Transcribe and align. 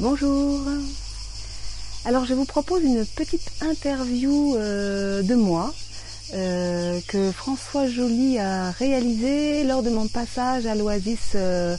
Bonjour. 0.00 0.60
Alors 2.04 2.24
je 2.24 2.34
vous 2.34 2.44
propose 2.44 2.82
une 2.82 3.06
petite 3.06 3.48
interview 3.60 4.56
euh, 4.56 5.22
de 5.22 5.36
moi 5.36 5.72
euh, 6.34 6.98
que 7.06 7.30
François 7.30 7.86
Joly 7.86 8.40
a 8.40 8.72
réalisé 8.72 9.62
lors 9.62 9.84
de 9.84 9.90
mon 9.90 10.08
passage 10.08 10.66
à 10.66 10.74
l'Oasis 10.74 11.20
euh, 11.36 11.76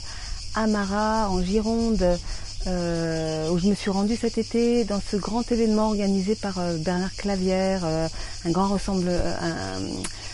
Amara 0.54 1.28
en 1.28 1.42
Gironde 1.42 2.18
où 2.68 3.58
je 3.58 3.68
me 3.68 3.74
suis 3.76 3.90
rendue 3.90 4.16
cet 4.16 4.38
été 4.38 4.84
dans 4.84 5.00
ce 5.00 5.16
grand 5.16 5.52
événement 5.52 5.86
organisé 5.86 6.34
par 6.34 6.58
Bernard 6.80 7.14
Clavière, 7.14 7.84
un 7.84 8.50
grand 8.50 8.76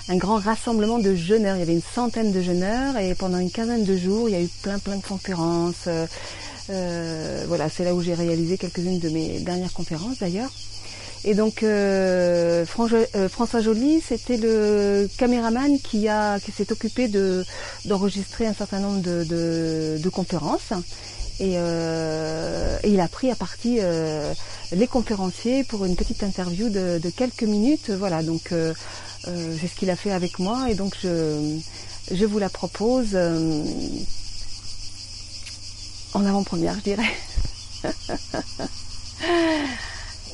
un, 0.08 0.16
grand 0.16 0.38
rassemblement 0.38 0.98
de 0.98 1.14
jeûneurs. 1.14 1.56
Il 1.56 1.58
y 1.58 1.62
avait 1.62 1.74
une 1.74 1.82
centaine 1.94 2.32
de 2.32 2.40
jeûneurs 2.40 2.96
et 2.96 3.14
pendant 3.14 3.36
une 3.36 3.50
quinzaine 3.50 3.84
de 3.84 3.98
jours, 3.98 4.30
il 4.30 4.32
y 4.32 4.36
a 4.36 4.40
eu 4.40 4.48
plein 4.62 4.78
plein 4.78 4.96
de 4.96 5.02
conférences. 5.02 5.86
Euh, 6.70 7.44
voilà, 7.48 7.68
c'est 7.68 7.84
là 7.84 7.94
où 7.94 8.02
j'ai 8.02 8.14
réalisé 8.14 8.57
quelques-unes 8.57 8.98
de 8.98 9.08
mes 9.08 9.40
dernières 9.40 9.72
conférences 9.72 10.18
d'ailleurs. 10.18 10.50
Et 11.25 11.35
donc 11.35 11.62
euh, 11.62 12.64
euh, 13.14 13.29
François 13.29 13.61
Joly, 13.61 14.00
c'était 14.00 14.36
le 14.36 15.08
caméraman 15.18 15.79
qui 15.80 16.08
s'est 16.57 16.72
occupé 16.72 17.08
de 17.08 17.44
d'enregistrer 17.85 18.46
un 18.46 18.54
certain 18.54 18.80
nombre 18.80 19.00
de, 19.00 20.08
conférences. 20.11 20.72
Et, 21.40 21.54
il 22.85 23.00
a 23.00 23.08
pris 23.08 23.30
à 23.30 23.36
partie 23.36 23.79
les 24.72 24.86
conférenciers 24.86 25.64
pour 25.64 25.85
une 25.85 25.96
petite 25.96 26.22
interview 26.22 26.68
de, 26.68 27.10
quelques 27.16 27.44
minutes. 27.44 27.90
Voilà, 27.90 28.22
donc 28.22 28.52
c'est 29.24 29.68
ce 29.68 29.74
qu'il 29.76 29.90
a 29.90 29.96
fait 29.96 30.13
avec 30.13 30.40
moi 30.40 30.66
et 30.71 30.74
donc 30.74 30.96
je 31.02 32.24
vous 32.24 32.38
la 32.41 32.48
propose 32.48 33.16
en 36.14 36.25
avant-première, 36.27 36.75
je 36.75 36.80
dirais. 36.80 37.02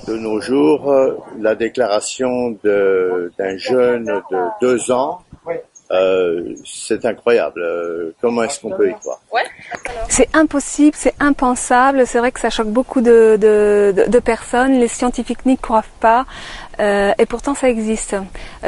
de 0.07 0.17
nos 0.17 0.41
jours, 0.41 0.91
euh, 0.91 1.17
la 1.39 1.55
déclaration 1.55 2.59
d'un 2.63 3.57
jeune 3.57 4.07
de 4.31 4.39
deux 4.61 4.91
ans, 4.91 5.23
euh, 5.91 6.55
c'est 6.67 7.07
incroyable. 7.07 7.63
Euh, 7.63 8.15
comment 8.21 8.43
est-ce 8.43 8.61
qu'on 8.61 8.71
peut 8.71 8.91
y 8.91 8.95
croire? 8.95 9.21
C'est 10.09 10.29
impossible, 10.35 10.95
c'est 10.95 11.15
impensable. 11.19 12.07
C'est 12.07 12.19
vrai 12.19 12.31
que 12.31 12.41
ça 12.41 12.51
choque 12.51 12.69
beaucoup 12.69 13.01
de, 13.01 13.37
de 13.39 14.19
personnes. 14.19 14.79
Les 14.81 14.89
scientifiques 14.89 15.47
n'y 15.47 15.57
croient 15.57 15.85
pas. 16.01 16.27
Euh, 16.81 17.13
et 17.19 17.27
pourtant 17.27 17.55
ça 17.55 17.69
existe. 17.71 18.17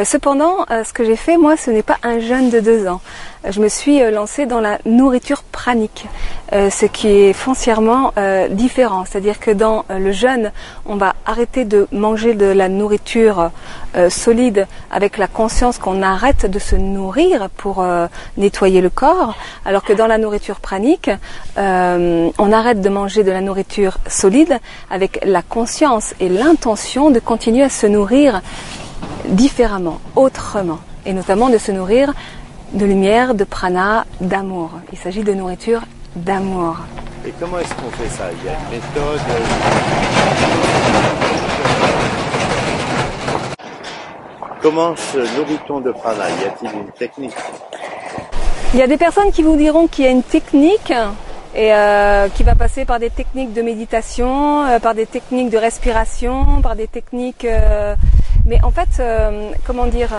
Cependant, 0.05 0.65
ce 0.69 0.93
que 0.93 1.05
j'ai 1.05 1.17
fait, 1.17 1.37
moi, 1.37 1.57
ce 1.57 1.71
n'est 1.71 1.83
pas 1.83 1.99
un 2.03 2.21
jeûne 2.21 2.51
de 2.51 2.61
deux 2.61 2.89
ans. 2.89 3.01
Je 3.49 3.61
me 3.61 3.69
suis 3.69 4.01
lancée 4.11 4.47
dans 4.47 4.61
la 4.61 4.79
nourriture 4.85 5.43
pranique, 5.45 6.07
ce 6.53 6.87
qui 6.87 7.09
est 7.09 7.33
foncièrement 7.33 8.13
différent. 8.51 9.05
C'est-à-dire 9.05 9.39
que 9.39 9.51
dans 9.51 9.85
le 9.89 10.13
jeûne, 10.13 10.53
on 10.85 10.97
va 10.97 11.15
arrêter 11.25 11.65
de 11.65 11.87
manger 11.93 12.35
de 12.35 12.47
la 12.47 12.69
nourriture 12.69 13.51
solide 14.09 14.67
avec 14.91 15.17
la 15.17 15.27
conscience 15.27 15.79
qu'on 15.79 16.03
arrête 16.03 16.47
de 16.51 16.59
se 16.59 16.77
nourrir 16.77 17.49
pour 17.57 17.85
nettoyer 18.37 18.81
le 18.81 18.91
corps, 18.91 19.35
alors 19.65 19.85
que 19.85 19.93
dans 19.93 20.07
la 20.07 20.19
nourriture 20.19 20.61
pranique, 20.61 21.11
on 21.57 22.53
arrête 22.53 22.81
de 22.81 22.89
manger 22.89 23.25
de 23.25 23.31
la 23.31 23.41
nourriture 23.41 23.99
solide 24.07 24.59
avec 24.91 25.21
la 25.25 25.43
conscience 25.43 26.15
et 26.21 26.29
l'intention 26.29 27.11
de 27.11 27.21
continuer 27.21 27.63
à 27.63 27.69
se 27.69 27.87
nourrir 27.87 28.01
nourrir 28.01 28.41
différemment, 29.29 30.01
autrement, 30.17 30.79
et 31.05 31.13
notamment 31.13 31.51
de 31.51 31.59
se 31.59 31.71
nourrir 31.71 32.13
de 32.73 32.87
lumière, 32.87 33.35
de 33.35 33.45
prana, 33.45 34.07
d'amour. 34.21 34.71
Il 34.93 34.99
s'agit 34.99 35.23
de 35.23 35.33
nourriture 35.33 35.83
d'amour. 36.17 36.77
Et 37.27 37.33
comment 37.39 37.59
est-ce 37.59 37.75
qu'on 37.75 37.91
fait 37.91 38.09
ça 38.09 38.25
Il 38.41 38.47
y 38.47 38.49
a 38.49 38.53
une 38.53 38.71
méthode 38.71 39.21
Comment 44.63 44.95
se 44.95 45.19
nourrit-on 45.19 45.81
de 45.81 45.91
prana? 45.93 46.29
Y 46.29 46.45
a-t-il 46.47 46.71
une 46.73 46.91
technique? 46.99 47.35
Il 48.73 48.79
y 48.79 48.83
a 48.83 48.87
des 48.87 48.99
personnes 48.99 49.33
qui 49.33 49.43
vous 49.43 49.57
diront 49.57 49.89
qu'il 49.89 50.05
y 50.05 50.09
a 50.09 50.11
une 50.11 50.23
technique 50.23 50.93
et 51.55 51.75
euh, 51.75 52.29
qui 52.29 52.45
va 52.45 52.55
passer 52.55 52.85
par 52.85 53.01
des 53.01 53.11
techniques 53.11 53.53
de 53.53 53.63
méditation, 53.63 54.65
euh, 54.67 54.79
par 54.79 54.95
des 54.95 55.07
techniques 55.07 55.51
de 55.51 55.59
respiration, 55.59 56.63
par 56.63 56.77
des 56.77 56.87
techniques. 56.87 57.45
Euh, 57.45 57.97
mais 58.51 58.59
en 58.63 58.71
fait, 58.71 59.03
comment 59.65 59.87
dire, 59.87 60.11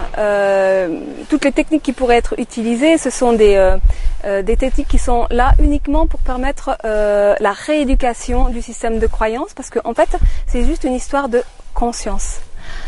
toutes 1.29 1.45
les 1.45 1.51
techniques 1.51 1.83
qui 1.83 1.93
pourraient 1.93 2.17
être 2.17 2.33
utilisées, 2.39 2.97
ce 2.97 3.09
sont 3.09 3.33
des, 3.33 3.75
des 4.23 4.57
techniques 4.57 4.87
qui 4.87 4.97
sont 4.97 5.27
là 5.29 5.51
uniquement 5.59 6.07
pour 6.07 6.21
permettre 6.21 6.77
la 6.83 7.51
rééducation 7.51 8.49
du 8.49 8.61
système 8.61 8.97
de 8.99 9.07
croyance, 9.07 9.53
parce 9.53 9.69
qu'en 9.69 9.91
en 9.91 9.93
fait, 9.93 10.17
c'est 10.47 10.63
juste 10.63 10.85
une 10.85 10.93
histoire 10.93 11.29
de 11.29 11.43
conscience. 11.73 12.39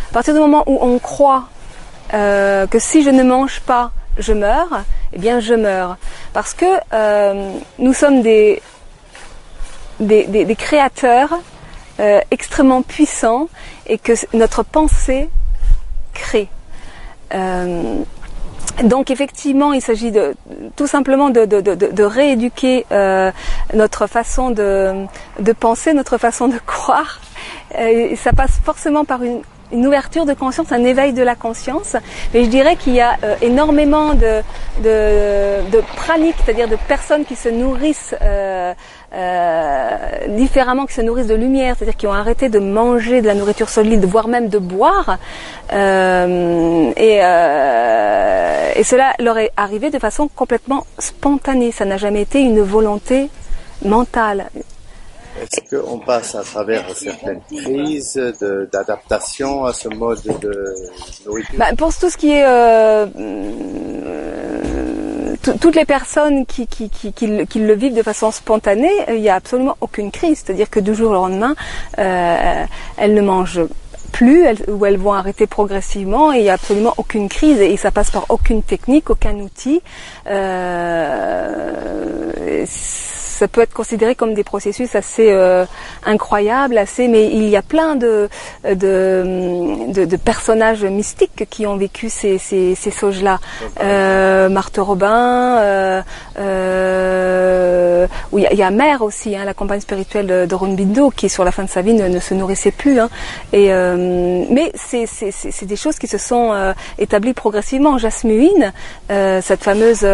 À 0.10 0.14
partir 0.14 0.34
du 0.34 0.40
moment 0.40 0.64
où 0.66 0.80
on 0.82 0.98
croit 0.98 1.44
que 2.12 2.80
si 2.80 3.04
je 3.04 3.10
ne 3.10 3.24
mange 3.24 3.60
pas, 3.60 3.92
je 4.18 4.34
meurs, 4.34 4.84
eh 5.14 5.20
bien 5.20 5.40
je 5.40 5.54
meurs. 5.54 5.98
Parce 6.34 6.54
que 6.54 6.66
euh, 6.94 7.52
nous 7.80 7.94
sommes 7.94 8.22
des, 8.22 8.62
créateurs 10.58 11.40
euh, 12.00 12.20
extrêmement 12.32 12.82
puissants 12.82 13.50
et 13.88 13.98
que 13.98 14.14
notre 14.36 14.64
pensée 14.64 15.30
crée. 16.14 16.50
Euh, 17.34 17.96
donc 18.84 19.12
effectivement, 19.12 19.74
il 19.74 19.82
s'agit 19.82 20.12
de 20.12 20.36
tout 20.76 20.88
simplement 20.88 21.30
de, 21.30 22.04
rééduquer 22.04 22.86
notre 23.74 24.08
façon 24.08 24.50
de, 24.50 25.06
penser, 25.60 25.94
notre 25.94 26.18
façon 26.18 26.48
de 26.48 26.58
croire. 26.66 27.20
Et 27.78 28.16
ça 28.16 28.34
passe 28.34 28.60
forcément 28.64 29.06
par 29.06 29.22
une 29.24 29.42
une 29.74 29.86
ouverture 29.88 30.26
de 30.26 30.34
conscience, 30.34 30.72
un 30.72 30.84
éveil 30.84 31.14
de 31.14 31.24
la 31.24 31.36
conscience. 31.36 31.96
Mais 32.34 32.44
je 32.46 32.50
dirais 32.50 32.76
qu'il 32.76 32.94
y 32.94 33.02
a 33.02 33.18
euh, 33.24 33.36
énormément 33.42 34.14
de, 34.14 34.42
de, 34.82 35.70
de 35.70 35.84
praniques, 35.96 36.36
c'est-à-dire 36.44 36.70
de 36.70 36.78
personnes 36.88 37.26
qui 37.26 37.36
se 37.36 37.50
nourrissent 37.50 38.16
euh, 38.22 38.74
euh, 39.14 39.98
différemment, 40.30 40.86
qui 40.86 40.94
se 40.94 41.02
nourrissent 41.02 41.28
de 41.28 41.36
lumière, 41.36 41.76
c'est-à-dire 41.78 41.98
qui 41.98 42.08
ont 42.08 42.14
arrêté 42.14 42.50
de 42.50 42.60
manger 42.60 43.22
de 43.22 43.28
la 43.28 43.34
nourriture 43.34 43.70
solide, 43.70 44.06
voire 44.06 44.28
même 44.28 44.48
de 44.48 44.60
boire. 44.60 45.18
et, 45.72 47.18
et 48.76 48.84
cela 48.84 49.14
leur 49.20 49.38
est 49.38 49.52
arrivé 49.58 49.90
de 49.90 50.00
façon 50.00 50.30
complètement 50.34 50.86
spontanée. 51.00 51.72
Ça 51.72 51.86
n'a 51.86 51.98
jamais 51.98 52.22
été 52.22 52.42
une 52.42 52.62
volonté 52.62 53.30
mentale, 53.86 54.50
est-ce 55.42 55.76
qu'on 55.76 56.00
passe 56.00 56.36
à 56.36 56.44
travers 56.44 56.86
certaines 56.96 57.42
crises 57.50 58.20
d'adaptation 58.72 59.66
à 59.66 59.74
ce 59.74 59.90
mode 59.90 60.22
de 60.42 60.76
nourriture? 61.26 61.56
Bah, 61.58 61.76
Pour 61.78 61.94
tout 61.96 62.10
ce 62.10 62.18
qui 62.18 62.32
est... 62.32 62.46
Euh, 62.46 63.06
euh, 63.18 64.64
toutes 65.60 65.76
les 65.76 65.86
personnes 65.86 66.46
qui, 66.46 66.68
qui, 66.68 66.90
qui, 66.90 67.12
qui, 67.12 67.60
le 67.60 67.74
vivent 67.74 67.96
de 67.96 68.04
façon 68.04 68.32
spontanée, 68.32 68.94
il 69.10 69.22
n'y 69.22 69.30
a 69.30 69.36
absolument 69.36 69.76
aucune 69.82 70.10
crise. 70.12 70.42
C'est-à-dire 70.44 70.70
que 70.70 70.80
du 70.80 70.96
jour 70.96 71.12
au 71.12 71.14
lendemain, 71.14 71.56
euh, 72.00 72.64
elles 72.98 73.14
ne 73.14 73.22
mangent 73.22 73.66
plus, 74.14 74.44
elles, 74.44 74.64
ou 74.70 74.86
elles 74.86 74.98
vont 74.98 75.14
arrêter 75.14 75.48
progressivement 75.48 76.32
et 76.32 76.38
il 76.38 76.44
n'y 76.44 76.50
a 76.50 76.54
absolument 76.54 76.94
aucune 76.98 77.28
crise 77.28 77.60
et 77.60 77.76
ça 77.78 77.92
passe 77.92 78.12
par 78.12 78.26
aucune 78.30 78.64
technique, 78.64 79.10
aucun 79.10 79.36
outil. 79.40 79.82
Euh, 80.28 80.94
ça 83.34 83.48
peut 83.48 83.62
être 83.62 83.74
considéré 83.74 84.16
comme 84.16 84.34
des 84.34 84.44
processus 84.44 84.96
assez 84.96 85.32
euh, 85.32 85.66
incroyables, 86.06 86.78
assez, 86.78 87.08
mais 87.08 87.28
il 87.28 87.50
y 87.50 87.58
a 87.58 87.62
plein 87.62 87.96
de, 87.96 88.30
de, 88.64 90.06
de, 90.06 90.16
personnages 90.18 90.84
mystiques 90.84 91.46
qui 91.50 91.66
ont 91.66 91.76
vécu 91.76 92.10
ces, 92.10 92.38
ces, 92.38 92.76
ces 92.76 92.92
sauges-là. 92.92 93.40
Euh, 93.82 94.50
Marthe 94.50 94.78
Robin, 94.78 95.58
euh, 95.58 96.02
euh, 96.38 98.08
il 98.34 98.58
y, 98.58 98.64
a 98.64 98.72
Mère 98.72 99.02
aussi, 99.02 99.36
hein, 99.36 99.46
la 99.46 99.54
compagne 99.54 99.82
spirituelle 99.82 100.28
de, 100.28 100.46
de 100.46 100.76
Bindo, 100.76 101.10
qui 101.10 101.30
sur 101.30 101.44
la 101.44 101.52
fin 101.52 101.64
de 101.64 101.70
sa 101.70 101.82
vie 101.82 101.94
ne, 101.94 102.20
se 102.20 102.34
nourrissait 102.34 102.72
plus. 102.72 103.00
Hein. 103.00 103.10
et, 103.52 103.74
euh, 103.74 104.46
mais 104.50 104.72
c'est 104.76 105.66
des 105.66 105.76
choses 105.76 105.98
qui 105.98 106.08
se 106.08 106.18
sont 106.18 106.74
établies 107.00 107.34
progressivement. 107.34 107.98
Jasmine, 107.98 108.74
cette 109.10 109.64
fameuse 109.64 110.06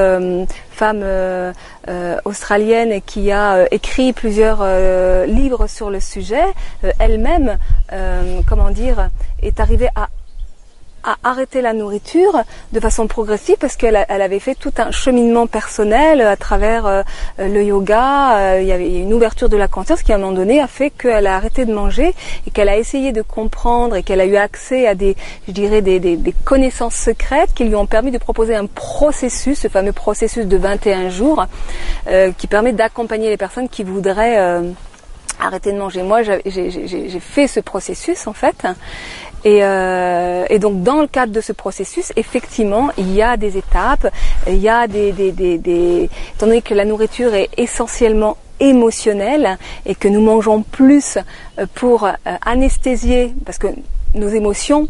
femme 0.80 1.02
euh, 1.04 1.52
euh, 1.90 2.16
australienne 2.24 3.02
qui 3.06 3.34
a 3.34 3.56
euh, 3.56 3.66
écrit 3.72 4.14
plusieurs 4.14 4.64
livres 5.26 5.68
sur 5.68 5.90
le 5.90 6.00
sujet, 6.00 6.46
elle-même, 7.00 7.58
comment 8.48 8.70
dire, 8.70 9.10
est 9.42 9.60
arrivée 9.60 9.90
à 9.96 10.08
à 11.04 11.16
arrêter 11.24 11.62
la 11.62 11.74
nourriture 11.74 12.44
de 12.74 12.80
façon 12.80 13.08
progressive 13.08 13.56
parce 13.60 13.76
qu'elle 13.76 14.06
elle 14.08 14.22
avait 14.22 14.40
fait 14.40 14.56
tout 14.56 14.74
un 14.78 14.92
cheminement 14.92 15.48
personnel 15.48 16.22
à 16.22 16.36
travers 16.36 16.86
euh, 16.86 17.04
le 17.38 17.64
yoga. 17.64 18.38
Euh, 18.38 18.62
il 18.62 18.68
y 18.68 18.72
avait 18.72 19.00
une 19.00 19.14
ouverture 19.14 19.50
de 19.50 19.58
la 19.58 19.68
conscience 19.68 20.04
qui 20.04 20.12
à 20.12 20.16
un 20.16 20.18
moment 20.20 20.34
donné 20.34 20.60
a 20.62 20.68
fait 20.68 20.90
qu'elle 20.90 21.28
a 21.28 21.36
arrêté 21.36 21.66
de 21.66 21.74
manger 21.74 22.14
et 22.48 22.52
qu'elle 22.52 22.70
a 22.70 22.78
essayé 22.78 23.12
de 23.12 23.22
comprendre 23.22 23.96
et 23.96 24.04
qu'elle 24.04 24.22
a 24.22 24.26
eu 24.26 24.36
accès 24.36 24.88
à 24.88 24.96
des, 24.96 25.16
je 25.48 25.52
dirais, 25.52 25.82
des, 25.82 26.00
connaissances 26.44 26.96
secrètes 26.96 27.54
qui 27.54 27.66
lui 27.66 27.76
ont 27.76 27.86
permis 27.86 28.12
de 28.12 28.18
proposer 28.18 28.56
un 28.56 28.66
processus, 28.66 29.60
ce 29.60 29.68
fameux 29.68 29.92
processus 29.92 30.46
de 30.46 30.58
21 30.58 31.10
jours, 31.10 31.46
euh, 32.08 32.32
qui 32.38 32.48
permet 32.48 32.74
d'accompagner 32.74 33.30
les 33.30 33.38
personnes 33.38 33.70
qui 33.70 33.84
voudraient 33.84 34.62
arrêter 35.40 35.72
de 35.72 35.78
manger. 35.78 36.04
Moi, 36.04 36.22
j'ai 36.24 37.20
fait 37.20 37.48
ce 37.48 37.60
processus 37.60 38.28
en 38.28 38.34
fait. 38.34 38.66
Et, 39.46 39.64
euh, 39.64 40.46
et, 40.50 40.60
donc 40.60 40.84
dans 40.84 41.00
le 41.00 41.08
cadre 41.08 41.32
de 41.32 41.40
ce 41.40 41.54
processus, 41.54 42.12
effectivement, 42.18 42.90
il 42.98 43.14
y 43.14 43.22
a 43.22 43.38
des 43.38 43.58
étapes, 43.58 44.08
il 44.48 44.58
y 44.58 44.68
a 44.68 44.86
des, 44.88 45.14
des, 45.14 45.32
des, 45.32 45.58
des 45.58 46.10
étant 46.36 46.48
donné 46.48 46.62
que 46.62 46.74
la 46.74 46.84
nourriture 46.84 47.34
est 47.34 47.50
essentiellement 47.56 48.36
émotionnelle 48.60 49.58
et 49.86 49.96
que 49.96 50.10
nous 50.10 50.22
mangeons 50.22 50.64
plus 50.64 51.18
euh, 51.58 51.66
pour 51.74 52.04
euh, 52.04 52.12
anesthésier, 52.46 53.34
parce 53.46 53.58
que 53.58 53.68
nos 54.14 54.28
émotions 54.28 54.90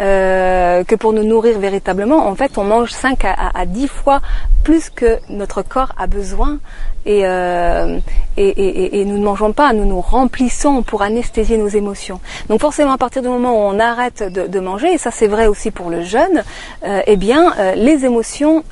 euh, 0.00 0.84
que 0.84 0.94
pour 0.94 1.12
nous 1.12 1.24
nourrir 1.24 1.58
véritablement. 1.58 2.28
En 2.28 2.34
fait, 2.34 2.56
on 2.56 2.64
mange 2.64 2.92
5 2.92 3.24
à, 3.24 3.50
à, 3.52 3.66
10 3.66 3.88
fois 3.88 4.20
plus 4.62 4.90
que 4.90 5.18
notre 5.28 5.62
corps 5.62 5.92
a 5.98 6.06
besoin 6.06 6.58
et, 7.04 7.22
euh, 7.24 7.98
et, 8.36 8.48
et, 8.48 9.00
et, 9.00 9.04
nous 9.04 9.18
ne 9.18 9.24
mangeons 9.24 9.52
pas, 9.52 9.72
nous 9.72 9.86
nous 9.86 10.00
remplissons 10.00 10.82
pour 10.82 11.02
anesthésier 11.02 11.56
nos 11.56 11.68
émotions. 11.68 12.20
Donc 12.48 12.60
forcément, 12.60 12.92
à 12.92 12.98
partir 12.98 13.22
du 13.22 13.28
moment 13.28 13.52
où 13.52 13.74
on 13.74 13.80
arrête 13.80 14.22
de, 14.22 14.60
manger, 14.60 14.92
et 14.92 14.98
ça 14.98 15.10
c'est 15.10 15.26
vrai 15.26 15.46
aussi 15.46 15.70
pour 15.70 15.90
le 15.90 16.02
jeûne, 16.02 16.44
euh, 16.84 17.00
eh 17.06 17.16
bien 17.16 17.54
les 17.74 18.04
émotions 18.04 18.62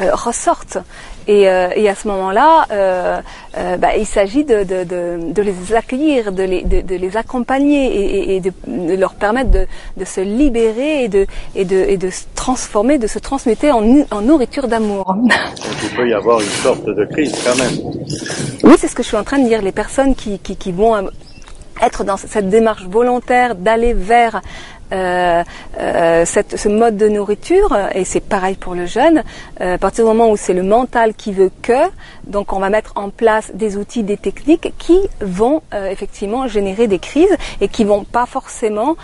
ressortent. 0.00 0.78
Et, 1.28 1.48
euh, 1.48 1.68
et, 1.76 1.88
à 1.88 1.94
ce 1.94 2.08
moment-là, 2.08 2.66
euh, 2.72 3.20
euh, 3.56 3.76
bah, 3.76 3.96
il 3.96 4.06
s'agit 4.06 4.44
de, 4.44 4.64
de, 4.64 4.84
de, 4.84 5.32
de, 5.32 5.42
les 5.42 5.74
accueillir, 5.74 6.32
de 6.32 6.42
les, 6.42 6.62
de, 6.62 6.94
les 6.94 7.16
accompagner 7.16 7.86
et, 7.94 8.36
et 8.36 8.40
de, 8.40 8.52
leur 8.96 9.14
permettre 9.14 9.50
de, 9.50 10.04
se 10.04 10.20
libérer 10.20 11.04
et 11.04 11.08
de, 11.08 11.26
et, 11.54 11.64
de, 11.64 11.76
et 11.76 11.96
de 11.96 12.10
se 12.10 12.24
transformer, 12.34 12.98
de 12.98 13.06
se 13.06 13.18
transmuter 13.18 13.70
en, 13.70 13.84
en 14.10 14.22
nourriture 14.22 14.66
d'amour. 14.66 15.14
il 15.82 15.90
peut 15.90 16.08
y 16.08 16.14
avoir 16.14 16.40
une 16.40 16.46
sorte 16.46 16.86
de 16.86 17.04
crise 17.04 17.34
quand 17.44 17.56
même. 17.56 17.94
Oui, 18.64 18.74
c'est 18.78 18.88
ce 18.88 18.94
que 18.94 19.02
je 19.02 19.08
suis 19.08 19.16
en 19.16 19.24
train 19.24 19.38
de 19.38 19.46
dire. 19.46 19.62
Les 19.62 19.72
personnes 19.72 20.14
qui, 20.14 20.38
qui, 20.38 20.56
qui 20.56 20.72
vont 20.72 21.10
être 21.82 22.04
dans 22.04 22.16
cette 22.16 22.48
démarche 22.48 22.84
volontaire 22.84 23.54
d'aller 23.54 23.94
vers 23.94 24.40
euh, 24.92 25.42
euh, 25.78 26.24
ce 26.24 26.68
mode 26.68 26.96
de 26.96 27.08
nourriture, 27.08 27.76
et 27.94 28.04
c'est 28.04 28.20
pareil 28.20 28.56
pour 28.56 28.74
le 28.74 28.86
jeûne, 28.86 29.22
euh, 29.60 29.74
à 29.74 29.78
partir 29.78 30.04
du 30.04 30.08
moment 30.08 30.30
où 30.30 30.36
c'est 30.36 30.54
le 30.54 30.62
mental 30.62 31.14
qui 31.14 31.32
veut 31.32 31.50
que, 31.62 31.88
donc 32.26 32.52
on 32.52 32.58
va 32.58 32.70
mettre 32.70 32.92
en 32.96 33.10
place 33.10 33.50
des 33.54 33.76
outils, 33.76 34.02
des 34.02 34.16
techniques 34.16 34.72
qui 34.78 34.98
vont 35.20 35.62
euh, 35.74 35.90
effectivement 35.90 36.46
générer 36.46 36.86
des 36.86 36.98
crises 36.98 37.36
et 37.60 37.68
qui 37.68 37.84
vont 37.84 38.04
pas 38.04 38.26
forcément 38.26 38.96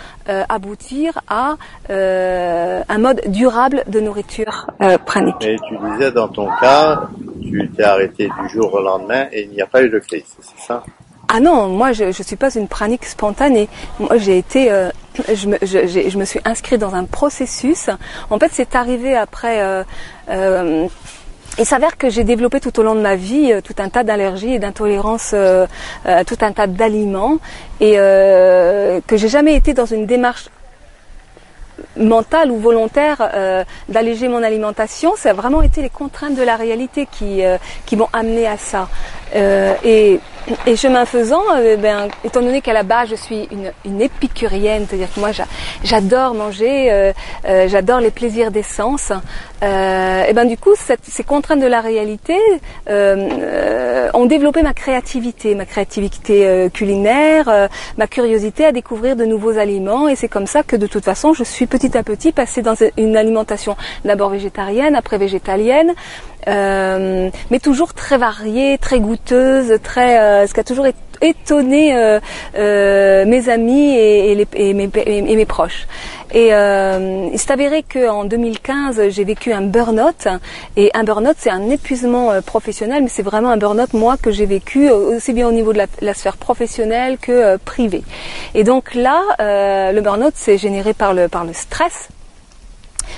aboutir 0.49 1.21
à 1.29 1.55
un 1.89 2.97
mode 2.97 3.21
durable 3.27 3.83
de 3.87 3.99
nourriture 3.99 4.67
pranique. 5.05 5.35
Et 5.41 5.57
tu 5.67 5.77
disais 5.91 6.11
dans 6.11 6.27
ton 6.27 6.49
cas, 6.59 7.03
tu 7.41 7.69
t'es 7.75 7.83
arrêté 7.83 8.29
du 8.41 8.49
jour 8.49 8.73
au 8.73 8.81
lendemain 8.81 9.27
et 9.31 9.43
il 9.43 9.51
n'y 9.51 9.61
a 9.61 9.67
pas 9.67 9.83
eu 9.83 9.89
de 9.89 9.99
crise, 9.99 10.25
c'est 10.41 10.59
ça? 10.59 10.83
Ah 11.29 11.39
non, 11.39 11.67
moi 11.67 11.91
je 11.91 12.05
ne 12.05 12.11
suis 12.11 12.35
pas 12.35 12.53
une 12.55 12.67
pranique 12.67 13.05
spontanée. 13.05 13.67
Moi 13.99 14.17
j'ai 14.17 14.37
été, 14.37 14.71
euh, 14.71 14.89
je, 15.33 15.47
me, 15.47 15.57
je, 15.61 16.09
je, 16.09 16.17
me 16.17 16.25
suis 16.25 16.39
inscrite 16.45 16.79
dans 16.79 16.95
un 16.95 17.03
processus. 17.03 17.89
En 18.29 18.39
fait 18.39 18.49
c'est 18.53 18.75
arrivé 18.75 19.15
après. 19.15 19.61
Euh, 19.61 19.83
euh, 20.29 20.87
il 21.59 21.65
s'avère 21.65 21.97
que 21.97 22.09
j'ai 22.09 22.23
développé 22.23 22.59
tout 22.59 22.79
au 22.79 22.83
long 22.83 22.93
de 22.93 23.01
ma 23.01 23.15
vie 23.15 23.51
tout 23.63 23.73
un 23.79 23.89
tas 23.89 24.03
d'allergies 24.03 24.53
et 24.53 24.59
d'intolérances, 24.59 25.33
tout 25.33 26.37
un 26.41 26.51
tas 26.51 26.67
d'aliments, 26.67 27.39
et 27.79 27.93
que 27.95 29.17
j'ai 29.17 29.27
jamais 29.27 29.55
été 29.55 29.73
dans 29.73 29.87
une 29.87 30.05
démarche 30.05 30.49
mentale 31.97 32.51
ou 32.51 32.57
volontaire 32.57 33.29
euh, 33.33 33.63
d'alléger 33.89 34.27
mon 34.27 34.43
alimentation, 34.43 35.13
ça 35.15 35.31
a 35.31 35.33
vraiment 35.33 35.61
été 35.61 35.81
les 35.81 35.89
contraintes 35.89 36.35
de 36.35 36.43
la 36.43 36.55
réalité 36.55 37.07
qui, 37.11 37.43
euh, 37.43 37.57
qui 37.85 37.95
m'ont 37.95 38.09
amené 38.13 38.47
à 38.47 38.57
ça. 38.57 38.89
Euh, 39.35 39.73
et 39.83 40.19
et 40.65 40.75
chemin 40.75 41.05
faisant, 41.05 41.43
euh, 41.55 41.77
ben, 41.77 42.07
étant 42.23 42.41
donné 42.41 42.61
qu'à 42.61 42.73
la 42.73 42.83
base 42.83 43.09
je 43.09 43.15
suis 43.15 43.47
une, 43.51 43.71
une 43.85 44.01
épicurienne, 44.01 44.85
c'est-à-dire 44.87 45.13
que 45.13 45.19
moi 45.19 45.29
j'adore 45.83 46.33
manger, 46.33 46.91
euh, 46.91 47.11
euh, 47.47 47.67
j'adore 47.67 47.99
les 47.99 48.11
plaisirs 48.11 48.51
d'essence, 48.51 49.11
et 49.61 50.33
ben 50.33 50.45
du 50.45 50.57
coup 50.57 50.75
cette, 50.75 51.03
ces 51.03 51.23
contraintes 51.23 51.59
de 51.59 51.67
la 51.67 51.81
réalité 51.81 52.35
ont 52.87 54.25
développé 54.25 54.61
ma 54.61 54.73
créativité, 54.73 55.55
ma 55.55 55.65
créativité 55.65 56.69
culinaire, 56.73 57.67
ma 57.97 58.05
curiosité 58.05 58.65
à 58.65 58.71
découvrir 58.71 59.15
de 59.15 59.25
nouveaux 59.25 59.57
aliments, 59.57 60.07
et 60.07 60.15
c'est 60.15 60.27
comme 60.27 60.45
ça 60.45 60.61
que 60.61 60.75
de 60.75 60.85
toute 60.85 61.03
façon 61.03 61.33
je 61.33 61.43
suis 61.43 61.65
petit 61.65 61.97
à 61.97 62.03
petit 62.03 62.31
passée 62.31 62.61
dans 62.61 62.75
une 62.97 63.17
alimentation 63.17 63.75
d'abord 64.05 64.29
végétarienne, 64.29 64.95
après 64.95 65.17
végétalienne, 65.17 65.93
euh, 66.47 67.29
mais 67.51 67.59
toujours 67.59 67.93
très 67.93 68.17
variée, 68.17 68.77
très 68.77 68.99
goûteuse, 68.99 69.73
très, 69.83 70.19
euh, 70.19 70.47
ce 70.47 70.53
qui 70.53 70.59
a 70.59 70.63
toujours 70.63 70.87
étonné 71.21 71.95
euh, 71.95 72.19
euh, 72.57 73.25
mes 73.25 73.49
amis 73.49 73.95
et, 73.95 74.47
mes, 74.73 75.45
proches. 75.45 75.87
Et 76.33 76.47
il 76.49 77.39
s'est 77.39 77.51
avéré 77.51 77.83
qu'en 77.83 78.25
2015, 78.25 79.09
j'ai 79.09 79.23
vécu 79.23 79.51
un 79.51 79.61
burn-out. 79.61 80.27
Et 80.75 80.91
un 80.93 81.03
burn-out, 81.03 81.35
c'est 81.37 81.49
un 81.49 81.69
épuisement 81.69 82.41
professionnel, 82.45 83.03
mais 83.03 83.09
c'est 83.09 83.23
vraiment 83.23 83.49
un 83.49 83.57
burn-out, 83.57 83.93
moi, 83.93 84.17
que 84.17 84.31
j'ai 84.31 84.45
vécu 84.45 84.89
aussi 84.89 85.33
bien 85.33 85.47
au 85.47 85.51
niveau 85.51 85.73
de 85.73 85.79
la, 85.79 85.87
la 86.01 86.13
sphère 86.13 86.37
professionnelle 86.37 87.17
que 87.17 87.57
privée. 87.57 88.03
Et 88.53 88.63
donc 88.63 88.93
là, 88.93 89.21
le 89.39 89.99
burn-out, 90.01 90.33
c'est 90.35 90.57
généré 90.57 90.93
par 90.93 91.13
le, 91.13 91.27
par 91.27 91.45
le 91.45 91.53
stress 91.53 92.09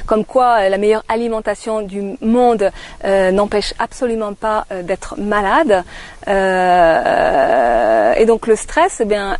comme 0.06 0.26
quoi 0.26 0.62
euh, 0.62 0.70
la 0.70 0.78
meilleure 0.78 1.04
alimentation 1.08 1.82
du 1.82 2.16
monde 2.22 2.72
euh, 3.06 3.32
n'empêche 3.32 3.74
absolument 3.80 4.34
pas 4.34 4.66
euh, 4.72 4.84
d'être 4.84 5.16
malade. 5.20 5.84
Et 6.30 8.26
donc 8.26 8.48
le 8.48 8.56
stress, 8.56 8.98
eh 9.00 9.06
bien, 9.06 9.38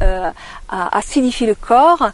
acidifie 0.70 1.46
le 1.46 1.56
corps, 1.56 2.10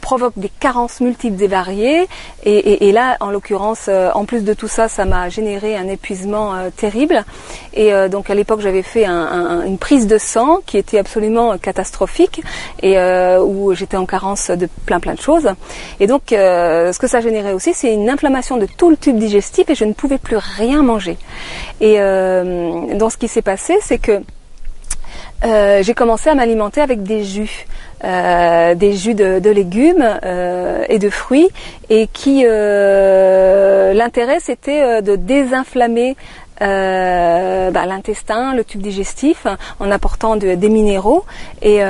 provoque 0.00 0.34
des 0.36 0.48
carences 0.48 1.00
multiples 1.00 1.42
et 1.42 1.46
variées. 1.46 2.08
Et, 2.44 2.92
là, 2.92 3.16
en 3.20 3.30
l'occurrence, 3.30 3.88
en 3.88 4.24
plus 4.24 4.44
de 4.44 4.54
tout 4.54 4.68
ça, 4.68 4.88
ça 4.88 5.04
m'a 5.04 5.28
généré 5.28 5.76
un 5.76 5.88
épuisement 5.88 6.54
terrible. 6.76 7.24
Et 7.74 7.92
donc 8.08 8.30
à 8.30 8.34
l'époque, 8.34 8.60
j'avais 8.60 8.82
fait 8.82 9.06
une 9.06 9.78
prise 9.78 10.06
de 10.06 10.18
sang 10.18 10.60
qui 10.64 10.78
était 10.78 10.98
absolument 10.98 11.58
catastrophique 11.58 12.42
et 12.82 12.98
où 13.38 13.74
j'étais 13.74 13.96
en 13.96 14.06
carence 14.06 14.50
de 14.50 14.68
plein 14.86 15.00
plein 15.00 15.14
de 15.14 15.20
choses. 15.20 15.50
Et 16.00 16.06
donc, 16.06 16.22
ce 16.30 16.98
que 16.98 17.06
ça 17.06 17.20
générait 17.20 17.52
aussi, 17.52 17.74
c'est 17.74 17.92
une 17.92 18.08
inflammation 18.08 18.56
de 18.56 18.66
tout 18.66 18.90
le 18.90 18.96
tube 18.96 19.18
digestif 19.18 19.68
et 19.68 19.74
je 19.74 19.84
ne 19.84 19.92
pouvais 19.92 20.18
plus 20.18 20.36
rien 20.36 20.82
manger. 20.82 21.18
Et 21.80 21.96
euh, 21.98 22.94
donc 22.94 23.12
ce 23.12 23.16
qui 23.16 23.28
s'est 23.28 23.42
passé, 23.42 23.65
c'est 23.80 23.98
que 23.98 24.20
euh, 25.44 25.82
j'ai 25.82 25.94
commencé 25.94 26.30
à 26.30 26.34
m'alimenter 26.34 26.80
avec 26.80 27.02
des 27.02 27.24
jus. 27.24 27.66
Euh, 28.04 28.74
des 28.74 28.92
jus 28.92 29.14
de, 29.14 29.50
légumes 29.50 30.20
et 30.88 30.98
de 30.98 31.08
fruits 31.08 31.48
et 31.88 32.08
qui 32.12 32.42
l'intérêt 32.42 34.38
c'était 34.38 35.00
de 35.00 35.16
désinflammer 35.16 36.14
bah, 36.60 37.86
l'intestin, 37.86 38.54
le 38.54 38.64
tube 38.64 38.82
digestif 38.82 39.46
en 39.80 39.90
apportant 39.90 40.36
des 40.36 40.68
minéraux 40.68 41.24
et 41.62 41.80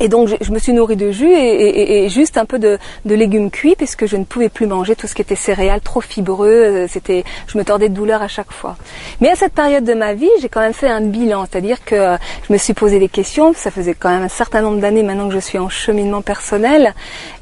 et 0.00 0.08
donc 0.08 0.28
je, 0.28 0.52
me 0.52 0.58
suis 0.58 0.72
nourrie 0.72 0.96
de 0.96 1.10
jus 1.10 1.32
et, 1.32 2.08
juste 2.08 2.38
un 2.38 2.44
peu 2.44 2.58
de, 2.58 2.78
légumes 3.04 3.50
cuits 3.50 3.74
puisque 3.76 4.06
je 4.06 4.16
ne 4.16 4.24
pouvais 4.24 4.48
plus 4.48 4.66
manger 4.66 4.94
tout 4.94 5.06
ce 5.06 5.14
qui 5.14 5.22
était 5.22 5.34
céréales, 5.34 5.80
trop 5.80 6.00
fibreux. 6.00 6.48
Euh, 6.48 6.86
c'était, 6.88 7.24
je 7.46 7.58
me 7.58 7.64
tordais 7.64 7.88
de 7.88 7.94
douleur 7.94 8.22
à 8.22 8.28
chaque 8.28 8.52
fois. 8.52 8.76
Mais 9.20 9.30
à 9.30 9.34
cette 9.34 9.52
période 9.52 9.84
de 9.84 9.94
ma 9.94 10.14
vie, 10.14 10.30
j'ai 10.40 10.48
quand 10.48 10.60
même 10.60 10.72
fait 10.72 10.88
un 10.88 11.00
bilan, 11.00 11.46
c'est-à-dire 11.50 11.84
que 11.84 11.94
euh, 11.94 12.16
je 12.46 12.52
me 12.52 12.58
suis 12.58 12.74
posé 12.74 12.98
des 12.98 13.08
questions. 13.08 13.52
Ça 13.54 13.70
faisait 13.70 13.94
quand 13.94 14.10
même 14.10 14.22
un 14.22 14.28
certain 14.28 14.62
nombre 14.62 14.80
d'années 14.80 15.02
maintenant 15.02 15.28
que 15.28 15.34
je 15.34 15.40
suis 15.40 15.58
en 15.58 15.68
cheminement 15.68 16.22
personnel 16.22 16.94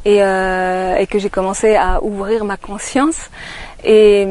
et, 0.05 0.23
euh, 0.23 0.97
et 0.97 1.07
que 1.07 1.19
j'ai 1.19 1.31
commencé 1.31 1.75
à 1.75 2.03
ouvrir 2.03 2.45
ma 2.45 2.57
conscience. 2.57 3.31
Et, 3.85 4.26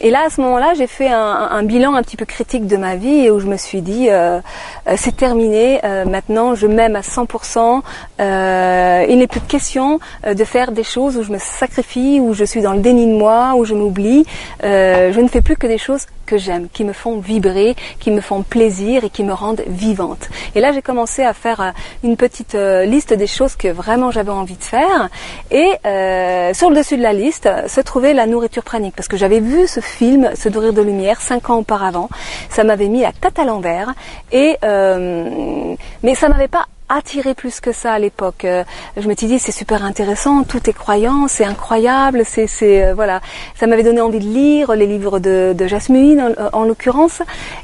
et, 0.00 0.10
là, 0.10 0.24
à 0.26 0.30
ce 0.30 0.40
moment-là, 0.42 0.74
j'ai 0.76 0.86
fait 0.86 1.08
un, 1.08 1.48
un, 1.50 1.62
bilan 1.62 1.94
un 1.94 2.02
petit 2.02 2.16
peu 2.16 2.24
critique 2.24 2.66
de 2.66 2.76
ma 2.76 2.96
vie 2.96 3.26
et 3.26 3.30
où 3.30 3.40
je 3.40 3.46
me 3.46 3.56
suis 3.56 3.80
dit, 3.80 4.08
euh, 4.10 4.40
euh 4.86 4.94
c'est 4.96 5.16
terminé, 5.16 5.80
euh, 5.84 6.04
maintenant 6.04 6.54
je 6.54 6.66
m'aime 6.66 6.94
à 6.96 7.00
100%, 7.00 7.82
euh, 8.20 9.06
il 9.08 9.18
n'est 9.18 9.26
plus 9.26 9.40
de 9.40 9.46
question 9.46 9.98
euh, 10.26 10.34
de 10.34 10.44
faire 10.44 10.72
des 10.72 10.84
choses 10.84 11.16
où 11.16 11.22
je 11.22 11.32
me 11.32 11.38
sacrifie, 11.38 12.20
où 12.20 12.34
je 12.34 12.44
suis 12.44 12.60
dans 12.60 12.74
le 12.74 12.80
déni 12.80 13.06
de 13.06 13.16
moi, 13.16 13.54
où 13.56 13.64
je 13.64 13.74
m'oublie. 13.74 14.24
je 14.62 15.20
ne 15.20 15.28
fais 15.28 15.40
plus 15.40 15.56
que 15.56 15.66
des 15.66 15.78
choses 15.78 16.06
que 16.24 16.38
j'aime, 16.38 16.68
qui 16.72 16.84
me 16.84 16.92
font 16.92 17.18
vibrer, 17.18 17.76
qui 18.00 18.10
me 18.10 18.20
font 18.20 18.42
plaisir 18.42 19.04
et 19.04 19.10
qui 19.10 19.24
me 19.24 19.32
rendent 19.32 19.62
vivante. 19.66 20.28
Et 20.54 20.60
là, 20.60 20.72
j'ai 20.72 20.82
commencé 20.82 21.22
à 21.22 21.32
faire 21.32 21.60
euh, 21.60 21.70
une 22.02 22.16
petite 22.16 22.54
euh, 22.54 22.84
liste 22.84 23.12
des 23.12 23.26
choses 23.26 23.56
que 23.56 23.68
vraiment 23.68 24.10
j'avais 24.10 24.30
envie 24.30 24.56
de 24.56 24.62
faire. 24.62 25.08
Et 25.50 25.70
euh, 25.86 26.54
sur 26.54 26.70
le 26.70 26.76
dessus 26.76 26.96
de 26.96 27.02
la 27.02 27.12
liste 27.12 27.48
se 27.66 27.80
trouvait 27.80 28.14
la 28.14 28.26
nourriture 28.26 28.64
pranique, 28.64 28.94
parce 28.96 29.08
que 29.08 29.16
j'avais 29.16 29.40
vu 29.40 29.66
ce 29.66 29.80
film, 29.80 30.30
Se 30.34 30.48
nourrir 30.48 30.72
de 30.72 30.82
lumière, 30.82 31.20
cinq 31.20 31.50
ans 31.50 31.58
auparavant. 31.58 32.08
Ça 32.50 32.64
m'avait 32.64 32.88
mis 32.88 33.04
à 33.04 33.12
tête 33.12 33.38
à 33.38 33.44
l'envers. 33.44 33.94
Et 34.32 34.56
euh, 34.64 35.74
mais 36.02 36.14
ça 36.14 36.28
m'avait 36.28 36.48
pas 36.48 36.66
attiré 36.88 37.34
plus 37.34 37.60
que 37.60 37.72
ça 37.72 37.92
à 37.92 37.98
l'époque. 37.98 38.44
Euh, 38.44 38.64
je 38.96 39.08
me 39.08 39.14
suis 39.14 39.26
dit 39.26 39.38
c'est 39.38 39.52
super 39.52 39.84
intéressant, 39.84 40.44
tout 40.44 40.68
est 40.68 40.72
croyant, 40.72 41.28
c'est 41.28 41.44
incroyable, 41.44 42.22
c'est 42.24 42.46
c'est 42.46 42.84
euh, 42.84 42.94
voilà, 42.94 43.20
ça 43.54 43.66
m'avait 43.66 43.82
donné 43.82 44.00
envie 44.00 44.18
de 44.18 44.24
lire 44.24 44.74
les 44.74 44.86
livres 44.86 45.18
de, 45.18 45.54
de 45.56 45.66
Jasmine 45.66 46.34
en, 46.52 46.64
l'occurrence 46.64 47.22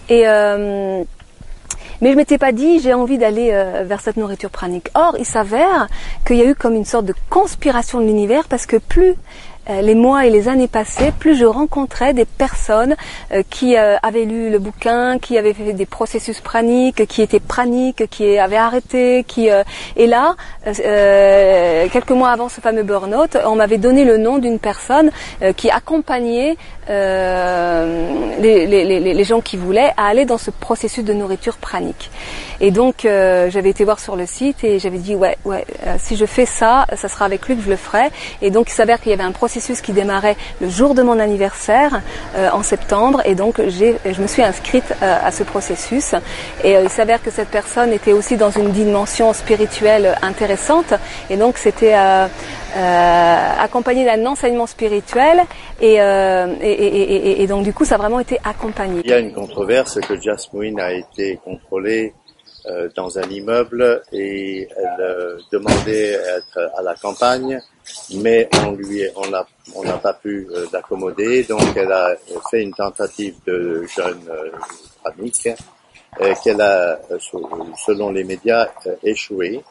et 0.08 0.24
mais 2.02 2.12
je 2.12 2.16
m'étais 2.16 2.38
pas 2.38 2.52
dit 2.52 2.80
j'ai 2.80 2.94
envie 2.94 3.18
d'aller 3.18 3.50
vers 3.84 4.00
cette 4.00 4.16
nourriture 4.16 4.48
pranique. 4.48 4.88
Or, 4.94 5.16
il 5.18 5.26
s'avère 5.26 5.86
qu'il 6.26 6.36
y 6.36 6.42
a 6.42 6.46
eu 6.46 6.54
comme 6.54 6.74
une 6.74 6.86
sorte 6.86 7.04
de 7.04 7.14
conspiration 7.28 8.00
de 8.00 8.06
l'univers 8.06 8.48
parce 8.48 8.64
que 8.64 8.78
plus 8.78 9.10
euh, 9.10 9.16
les 9.82 9.94
mois 9.94 10.26
et 10.26 10.30
les 10.30 10.48
années 10.48 10.68
passées, 10.68 11.12
plus 11.18 11.36
je 11.36 11.44
rencontrais 11.44 12.12
des 12.14 12.24
personnes 12.24 12.96
euh, 13.32 13.42
qui 13.48 13.76
euh, 13.76 13.96
avaient 14.02 14.24
lu 14.24 14.50
le 14.50 14.58
bouquin, 14.58 15.18
qui 15.18 15.38
avaient 15.38 15.54
fait 15.54 15.72
des 15.72 15.86
processus 15.86 16.40
praniques, 16.40 17.06
qui 17.06 17.22
étaient 17.22 17.40
praniques, 17.40 18.08
qui 18.08 18.38
avaient 18.38 18.56
arrêté, 18.56 19.24
qui 19.26 19.48
et 19.96 20.06
là, 20.06 20.36
quelques 20.64 22.10
mois 22.10 22.30
avant 22.30 22.48
ce 22.48 22.60
fameux 22.60 22.82
burn-out, 22.82 23.36
on 23.44 23.56
m'avait 23.56 23.78
donné 23.78 24.04
le 24.04 24.18
nom 24.18 24.38
d'une 24.38 24.58
personne 24.58 25.10
qui 25.56 25.70
accompagnait 25.70 26.56
les, 26.90 28.66
les, 28.66 29.24
gens 29.24 29.40
qui 29.40 29.56
voulaient 29.56 29.92
à 29.96 30.06
aller 30.06 30.24
dans 30.24 30.38
ce 30.38 30.50
processus 30.50 31.04
de 31.04 31.12
nourriture 31.12 31.56
pranique. 31.56 32.10
Et 32.60 32.70
donc 32.70 33.02
j'avais 33.02 33.70
été 33.70 33.84
voir 33.84 34.00
sur 34.00 34.16
le 34.16 34.26
site 34.26 34.64
et 34.64 34.78
j'avais 34.78 34.98
dit 34.98 35.14
ouais 35.14 35.38
ouais 35.44 35.64
si 35.98 36.16
je 36.16 36.26
fais 36.26 36.46
ça, 36.46 36.86
ça 36.96 37.08
sera 37.08 37.24
avec 37.24 37.46
lui 37.46 37.56
que 37.56 37.62
je 37.62 37.70
le 37.70 37.76
ferai. 37.76 38.10
Et 38.42 38.50
donc 38.50 38.70
il 38.70 38.74
s'avère 38.74 39.00
qu'il 39.00 39.10
y 39.10 39.14
avait 39.14 39.22
un 39.22 39.32
processus 39.32 39.80
qui 39.80 39.92
démarrait 39.92 40.36
le 40.60 40.68
jour 40.68 40.94
de 40.94 41.02
mon 41.02 41.18
anniversaire 41.18 42.00
euh, 42.36 42.48
en 42.52 42.62
septembre 42.62 43.22
et 43.24 43.34
donc 43.34 43.60
j'ai, 43.68 43.96
je 44.04 44.20
me 44.20 44.26
suis 44.26 44.42
inscrite 44.42 44.94
euh, 45.02 45.18
à 45.22 45.30
ce 45.30 45.42
processus 45.42 46.14
et 46.64 46.76
euh, 46.76 46.82
il 46.84 46.88
s'avère 46.88 47.22
que 47.22 47.30
cette 47.30 47.48
personne 47.48 47.92
était 47.92 48.12
aussi 48.12 48.36
dans 48.36 48.50
une 48.50 48.70
dimension 48.70 49.32
spirituelle 49.32 50.16
intéressante 50.22 50.94
et 51.28 51.36
donc 51.36 51.58
c'était 51.58 51.94
accompagné 52.74 54.04
d'un 54.04 54.24
enseignement 54.26 54.66
spirituel 54.66 55.42
et, 55.80 55.94
et, 55.94 57.42
et, 57.42 57.46
donc 57.46 57.64
du 57.64 57.72
coup 57.72 57.84
ça 57.84 57.96
a 57.96 57.98
vraiment 57.98 58.20
été 58.20 58.38
accompagné. 58.44 59.00
Il 59.04 59.10
y 59.10 59.14
a 59.14 59.18
une 59.18 59.32
controverse 59.32 60.00
que 60.00 60.20
Jasmine 60.20 60.80
a 60.80 60.92
été 60.92 61.38
contrôlée 61.44 62.14
dans 62.94 63.18
un 63.18 63.28
immeuble 63.30 64.02
et 64.12 64.68
elle 64.76 65.38
demandait 65.50 66.12
être 66.12 66.70
à 66.76 66.82
la 66.82 66.94
campagne 66.94 67.60
mais 68.14 68.48
on 68.64 68.72
lui, 68.72 69.02
on 69.16 69.28
n'a 69.28 69.46
on 69.74 69.84
n'a 69.84 69.98
pas 69.98 70.14
pu 70.14 70.48
euh, 70.50 70.66
l'accommoder, 70.72 71.44
donc 71.44 71.62
elle 71.76 71.92
a 71.92 72.14
fait 72.50 72.62
une 72.62 72.74
tentative 72.74 73.36
de 73.46 73.84
jeune 73.84 74.20
euh, 74.28 74.50
euh 76.20 76.34
qu'elle 76.42 76.60
a, 76.60 76.98
euh, 77.10 77.18
selon 77.86 78.10
les 78.10 78.24
médias, 78.24 78.68
échoué. 79.04 79.62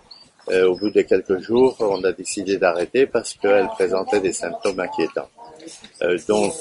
Au 0.48 0.76
bout 0.76 0.90
de 0.90 1.02
quelques 1.02 1.40
jours, 1.40 1.76
on 1.80 2.04
a 2.04 2.12
décidé 2.12 2.58
d'arrêter 2.58 3.06
parce 3.06 3.34
qu'elle 3.34 3.68
présentait 3.68 4.20
des 4.20 4.34
symptômes 4.34 4.80
inquiétants. 4.80 5.30
donc, 6.28 6.54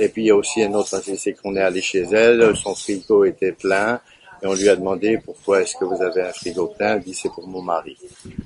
et 0.00 0.08
puis 0.08 0.22
il 0.22 0.26
y 0.26 0.30
a 0.30 0.36
aussi 0.36 0.62
un 0.62 0.74
autre 0.74 1.00
c'est 1.00 1.32
qu'on 1.32 1.56
est 1.56 1.62
allé 1.62 1.80
chez 1.80 2.02
elle, 2.12 2.54
son 2.56 2.74
frigo 2.74 3.24
était 3.24 3.52
plein, 3.52 4.00
et 4.42 4.46
on 4.46 4.54
lui 4.54 4.70
a 4.70 4.76
demandé 4.76 5.18
pourquoi 5.22 5.60
est-ce 5.60 5.76
que 5.76 5.84
vous 5.84 6.00
avez 6.02 6.22
un 6.22 6.32
frigo 6.32 6.72
plein? 6.78 6.94
Elle 6.94 7.02
dit 7.02 7.12
c'est 7.12 7.28
pour 7.28 7.46
mon 7.46 7.60
mari. 7.60 7.98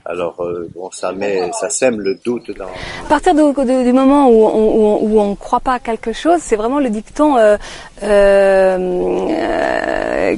Alors 0.05 0.41
euh, 0.41 0.69
bon, 0.75 0.91
ça 0.91 1.13
met, 1.13 1.53
ça 1.53 1.71
sème 1.71 2.01
le 2.01 2.17
doute 2.17 2.51
dans. 2.57 2.65
À 2.65 3.09
partir 3.09 3.33
du 3.35 3.43
moment 3.93 4.29
où 4.29 4.45
on, 4.45 4.99
où 5.03 5.21
on, 5.21 5.37
croit 5.37 5.61
pas 5.61 5.75
à 5.75 5.79
quelque 5.79 6.13
chose, 6.13 6.41
c'est 6.41 6.57
vraiment 6.57 6.81
le 6.81 6.91
dicton 6.91 7.37
euh, 7.37 7.57
euh, 8.03 9.17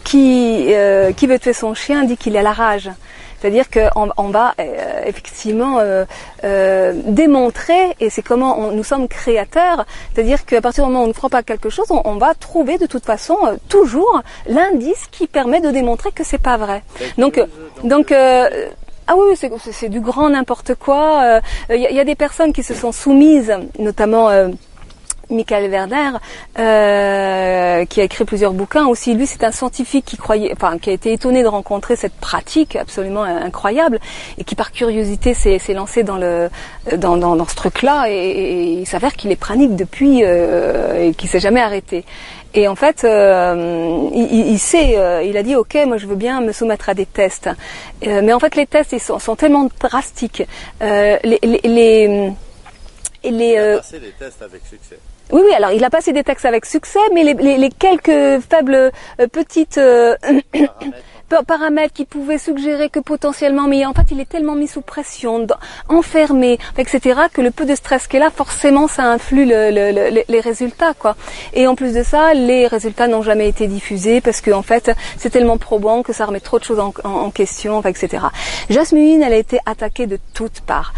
qui 0.04 0.74
qui 1.16 1.26
veut 1.26 1.38
tuer 1.38 1.54
son 1.54 1.72
chien 1.72 2.04
dit 2.04 2.18
qu'il 2.18 2.36
a 2.36 2.42
la 2.42 2.52
rage. 2.52 2.90
C'est-à-dire 3.40 3.66
qu'on 3.70 4.10
on 4.16 4.28
va 4.28 4.54
euh, 4.58 5.02
effectivement 5.04 5.78
euh, 5.78 6.04
euh, 6.44 6.92
démontrer, 7.06 7.94
et 8.00 8.10
c'est 8.10 8.22
comment 8.22 8.70
nous 8.72 8.84
sommes 8.84 9.08
créateurs, 9.08 9.84
c'est-à-dire 10.14 10.44
qu'à 10.44 10.60
partir 10.60 10.84
du 10.84 10.90
moment 10.90 11.02
où 11.02 11.06
on 11.06 11.08
ne 11.08 11.12
croit 11.12 11.30
pas 11.30 11.42
quelque 11.42 11.70
chose, 11.70 11.86
on, 11.90 12.16
va 12.16 12.34
trouver 12.34 12.78
de 12.78 12.86
toute 12.86 13.04
façon 13.04 13.36
toujours 13.68 14.22
l'indice 14.46 15.06
qui 15.10 15.26
permet 15.26 15.60
de 15.60 15.70
démontrer 15.70 16.10
que 16.12 16.24
c'est 16.24 16.38
pas 16.38 16.56
vrai. 16.56 16.82
Donc, 17.18 17.38
donc 17.84 18.10
ah 18.12 19.14
oui, 19.16 19.36
c'est 19.72 19.88
du 19.88 20.00
grand 20.00 20.30
n'importe 20.30 20.74
quoi. 20.74 21.40
Il 21.70 21.76
y, 21.76 22.00
a 22.00 22.04
des 22.04 22.14
personnes 22.14 22.52
qui 22.52 22.62
se 22.62 22.74
sont 22.74 22.92
soumises, 22.92 23.52
notamment 23.78 24.30
Michael 25.30 25.70
Werner, 25.70 26.12
euh, 26.58 27.84
qui 27.86 28.00
a 28.00 28.04
écrit 28.04 28.24
plusieurs 28.24 28.52
bouquins 28.52 28.86
aussi. 28.86 29.14
Lui, 29.14 29.26
c'est 29.26 29.44
un 29.44 29.52
scientifique 29.52 30.04
qui 30.04 30.16
croyait, 30.16 30.52
enfin, 30.52 30.78
qui 30.78 30.90
a 30.90 30.92
été 30.92 31.12
étonné 31.12 31.42
de 31.42 31.48
rencontrer 31.48 31.96
cette 31.96 32.14
pratique 32.14 32.76
absolument 32.76 33.22
incroyable 33.22 33.98
et 34.38 34.44
qui, 34.44 34.54
par 34.54 34.72
curiosité, 34.72 35.34
s'est 35.34 35.58
lancé 35.74 36.02
dans 36.02 36.16
le 36.16 36.50
dans, 36.96 37.16
dans, 37.16 37.36
dans 37.36 37.46
ce 37.46 37.54
truc-là. 37.54 38.06
Et, 38.08 38.76
il 38.80 38.86
s'avère 38.86 39.14
qu'il 39.14 39.30
est 39.32 39.36
pranique 39.36 39.76
depuis 39.76 40.22
euh, 40.22 41.08
et 41.08 41.14
qu'il 41.14 41.28
s'est 41.28 41.40
jamais 41.40 41.60
arrêté. 41.60 42.04
Et 42.56 42.68
en 42.68 42.74
fait, 42.74 43.04
euh, 43.04 44.08
il, 44.14 44.48
il, 44.48 44.58
sait, 44.58 44.96
euh, 44.96 45.22
il 45.22 45.36
a 45.36 45.42
dit, 45.42 45.54
ok, 45.54 45.76
moi 45.86 45.98
je 45.98 46.06
veux 46.06 46.16
bien 46.16 46.40
me 46.40 46.52
soumettre 46.52 46.88
à 46.88 46.94
des 46.94 47.04
tests. 47.04 47.50
Euh, 48.06 48.22
mais 48.24 48.32
en 48.32 48.40
fait, 48.40 48.56
les 48.56 48.66
tests, 48.66 48.92
ils 48.92 49.00
sont, 49.00 49.18
sont 49.18 49.36
tellement 49.36 49.68
drastiques. 49.78 50.42
les, 50.80 51.18
les, 51.22 51.38
les, 51.42 52.32
les, 53.24 53.52
il 53.52 53.58
a 53.58 53.76
passé 53.76 54.00
des 54.00 54.12
tests 54.12 54.40
avec 54.40 54.62
succès. 54.64 54.98
Oui, 55.32 55.42
oui, 55.44 55.54
alors 55.54 55.72
il 55.72 55.82
a 55.84 55.90
passé 55.90 56.12
des 56.12 56.22
textes 56.22 56.44
avec 56.44 56.64
succès, 56.64 57.00
mais 57.12 57.24
les, 57.24 57.70
quelques 57.70 58.40
faibles 58.48 58.92
euh, 59.20 59.26
petites 59.26 59.76
euh, 59.78 60.14
paramètres. 61.48 61.92
qui 61.92 62.04
pouvaient 62.04 62.38
suggérer 62.38 62.90
que 62.90 63.00
potentiellement, 63.00 63.66
mais 63.66 63.84
en 63.84 63.92
fait 63.92 64.06
il 64.12 64.20
est 64.20 64.28
tellement 64.28 64.54
mis 64.54 64.68
sous 64.68 64.82
pression, 64.82 65.44
enfermé, 65.88 66.58
etc., 66.78 67.22
que 67.32 67.40
le 67.40 67.50
peu 67.50 67.64
de 67.64 67.74
stress 67.74 68.06
qu'il 68.06 68.22
a, 68.22 68.30
forcément 68.30 68.86
ça 68.86 69.04
influe 69.04 69.46
les 69.46 70.40
résultats. 70.40 70.94
quoi. 70.96 71.16
Et 71.54 71.66
en 71.66 71.74
plus 71.74 71.92
de 71.92 72.04
ça, 72.04 72.32
les 72.32 72.68
résultats 72.68 73.08
n'ont 73.08 73.22
jamais 73.22 73.48
été 73.48 73.66
diffusés 73.66 74.20
parce 74.20 74.40
qu'en 74.40 74.58
en 74.58 74.62
fait 74.62 74.92
c'est 75.18 75.30
tellement 75.30 75.58
probant 75.58 76.02
que 76.02 76.12
ça 76.12 76.26
remet 76.26 76.40
trop 76.40 76.60
de 76.60 76.64
choses 76.64 76.78
en, 76.78 77.30
question, 77.30 77.82
etc. 77.82 78.26
Jasmine, 78.70 79.22
elle 79.22 79.32
a 79.32 79.36
été 79.36 79.58
attaquée 79.66 80.06
de 80.06 80.18
toutes 80.34 80.60
parts. 80.60 80.92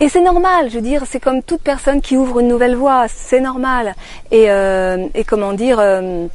Et 0.00 0.08
c'est 0.08 0.20
normal, 0.20 0.70
je 0.70 0.76
veux 0.76 0.80
dire, 0.80 1.02
c'est 1.06 1.20
comme 1.20 1.42
toute 1.42 1.60
personne 1.60 2.00
qui 2.00 2.16
ouvre 2.16 2.40
une 2.40 2.48
nouvelle 2.48 2.74
voie, 2.74 3.06
c'est 3.08 3.40
normal. 3.40 3.94
Et, 4.32 4.50
euh, 4.50 5.06
et 5.14 5.22
comment 5.22 5.52
dire, 5.52 5.78
euh, 5.78 6.26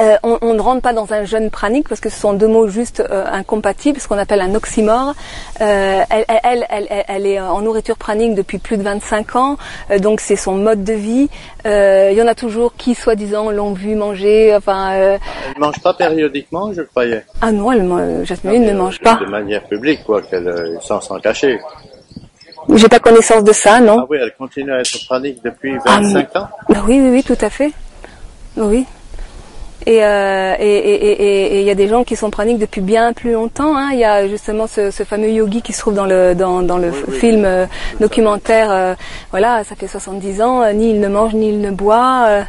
euh, 0.00 0.16
on, 0.22 0.54
ne 0.54 0.60
rentre 0.60 0.82
pas 0.82 0.92
dans 0.92 1.12
un 1.12 1.24
jeune 1.24 1.50
pranique 1.50 1.88
parce 1.88 2.00
que 2.00 2.10
ce 2.10 2.18
sont 2.18 2.34
deux 2.34 2.48
mots 2.48 2.68
juste 2.68 3.02
incompatibles, 3.10 4.00
ce 4.00 4.08
qu'on 4.08 4.18
appelle 4.18 4.40
un 4.40 4.54
oxymore. 4.54 5.14
Elle, 5.60 6.04
elle, 6.10 6.66
elle, 6.68 7.04
elle, 7.08 7.26
est 7.26 7.40
en 7.40 7.62
nourriture 7.62 7.96
pranique 7.96 8.34
depuis 8.34 8.58
plus 8.58 8.76
de 8.76 8.82
25 8.82 9.36
ans, 9.36 9.56
donc 10.00 10.20
c'est 10.20 10.36
son 10.36 10.56
mode 10.56 10.84
de 10.84 10.92
vie. 10.92 11.28
Il 11.64 12.14
y 12.14 12.22
en 12.22 12.26
a 12.26 12.34
toujours 12.34 12.74
qui, 12.76 12.94
soi-disant, 12.94 13.50
l'ont 13.50 13.72
vu 13.72 13.94
manger. 13.94 14.54
Enfin, 14.54 14.90
elle 14.92 15.20
ne 15.56 15.60
mange 15.60 15.80
pas 15.80 15.94
périodiquement, 15.94 16.72
je 16.72 16.82
croyais. 16.82 17.24
Ah 17.40 17.50
non, 17.50 17.72
elle, 17.72 18.26
Jasmine 18.26 18.66
ne 18.66 18.74
mange 18.74 19.00
pas. 19.00 19.14
De 19.14 19.26
manière 19.26 19.64
publique, 19.64 20.04
quoi, 20.04 20.20
qu'elle 20.22 20.78
sans 20.80 21.00
s'en 21.00 21.18
cacher. 21.18 21.60
J'ai 22.74 22.88
pas 22.88 22.98
connaissance 22.98 23.44
de 23.44 23.52
ça, 23.52 23.80
non. 23.80 24.00
Ah 24.00 24.06
oui, 24.08 24.18
elle 24.20 24.32
continue 24.34 24.72
à 24.72 24.80
être 24.80 25.06
pranique 25.06 25.38
depuis 25.44 25.76
25 25.84 26.28
ah, 26.34 26.40
ans 26.40 26.48
bah 26.68 26.82
Oui, 26.86 27.00
oui, 27.00 27.10
oui, 27.10 27.22
tout 27.22 27.38
à 27.40 27.50
fait. 27.50 27.72
Oui. 28.56 28.86
Et 29.86 29.96
il 29.96 30.02
euh, 30.02 30.54
et, 30.58 30.64
et, 30.64 31.60
et, 31.60 31.62
y 31.62 31.70
a 31.70 31.74
des 31.74 31.88
gens 31.88 32.04
qui 32.04 32.16
sont 32.16 32.30
praniques 32.30 32.58
depuis 32.58 32.80
bien 32.80 33.12
plus 33.12 33.32
longtemps. 33.32 33.76
Hein. 33.76 33.90
Il 33.92 33.98
y 33.98 34.04
a 34.04 34.26
justement 34.28 34.66
ce, 34.66 34.90
ce, 34.90 35.02
fameux 35.02 35.28
yogi 35.28 35.60
qui 35.60 35.74
se 35.74 35.80
trouve 35.80 35.94
dans 35.94 36.06
le, 36.06 36.34
dans, 36.34 36.62
dans 36.62 36.78
le 36.78 36.90
film 36.92 37.44
euh, 37.44 37.66
documentaire. 38.00 38.70
Euh, 38.70 38.94
voilà, 39.30 39.62
ça 39.64 39.74
fait 39.74 39.88
70 39.88 40.40
ans, 40.40 40.62
euh, 40.62 40.72
ni 40.72 40.90
il 40.90 41.00
ne 41.00 41.08
mange, 41.08 41.34
ni 41.34 41.50
il 41.50 41.60
ne 41.60 41.70
boit. 41.70 42.44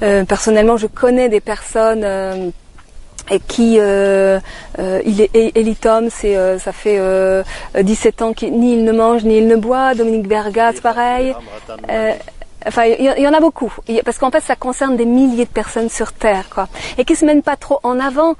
personnellement, 0.00 0.76
je 0.76 0.86
connais 0.86 1.28
des 1.28 1.40
personnes 1.40 2.52
et 3.30 3.40
qui 3.40 3.76
euh, 3.78 4.40
euh, 4.78 5.00
il 5.04 5.20
est 5.20 5.30
Elitom, 5.34 6.08
c'est 6.10 6.36
euh, 6.36 6.58
ça 6.58 6.72
fait 6.72 7.00
17 7.80 8.22
ans 8.22 8.32
qu'il 8.32 8.58
ni 8.58 8.74
il 8.74 8.84
ne 8.84 8.92
mange 8.92 9.24
ni 9.24 9.38
il 9.38 9.46
ne 9.46 9.56
boit. 9.56 9.94
Dominique 9.94 10.28
Bergat, 10.28 10.74
pareil. 10.82 11.34
Enfin, 12.64 12.84
il 12.84 13.04
y, 13.04 13.26
en 13.26 13.32
a 13.32 13.40
beaucoup, 13.40 13.74
parce 14.04 14.18
qu'en 14.18 14.30
fait, 14.30 14.40
ça 14.40 14.54
concerne 14.54 14.96
des 14.96 15.04
milliers 15.04 15.46
de 15.46 15.50
personnes 15.50 15.88
sur 15.88 16.12
Terre, 16.12 16.44
quoi, 16.48 16.68
et 16.96 17.04
qui 17.04 17.16
se 17.16 17.24
mènent 17.24 17.42
pas 17.42 17.56
trop 17.56 17.80
en 17.82 17.98
avant, 17.98 18.36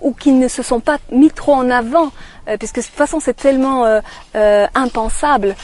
ou 0.00 0.12
qui 0.12 0.30
ne 0.30 0.46
se 0.46 0.62
sont 0.62 0.78
pas 0.78 0.98
mis 1.10 1.32
trop 1.32 1.54
en 1.54 1.68
avant, 1.68 2.12
puisque 2.60 2.76
de 2.76 2.82
toute 2.82 2.94
façon, 2.94 3.18
c'est 3.18 3.34
tellement 3.34 3.84
impensable, 4.76 5.56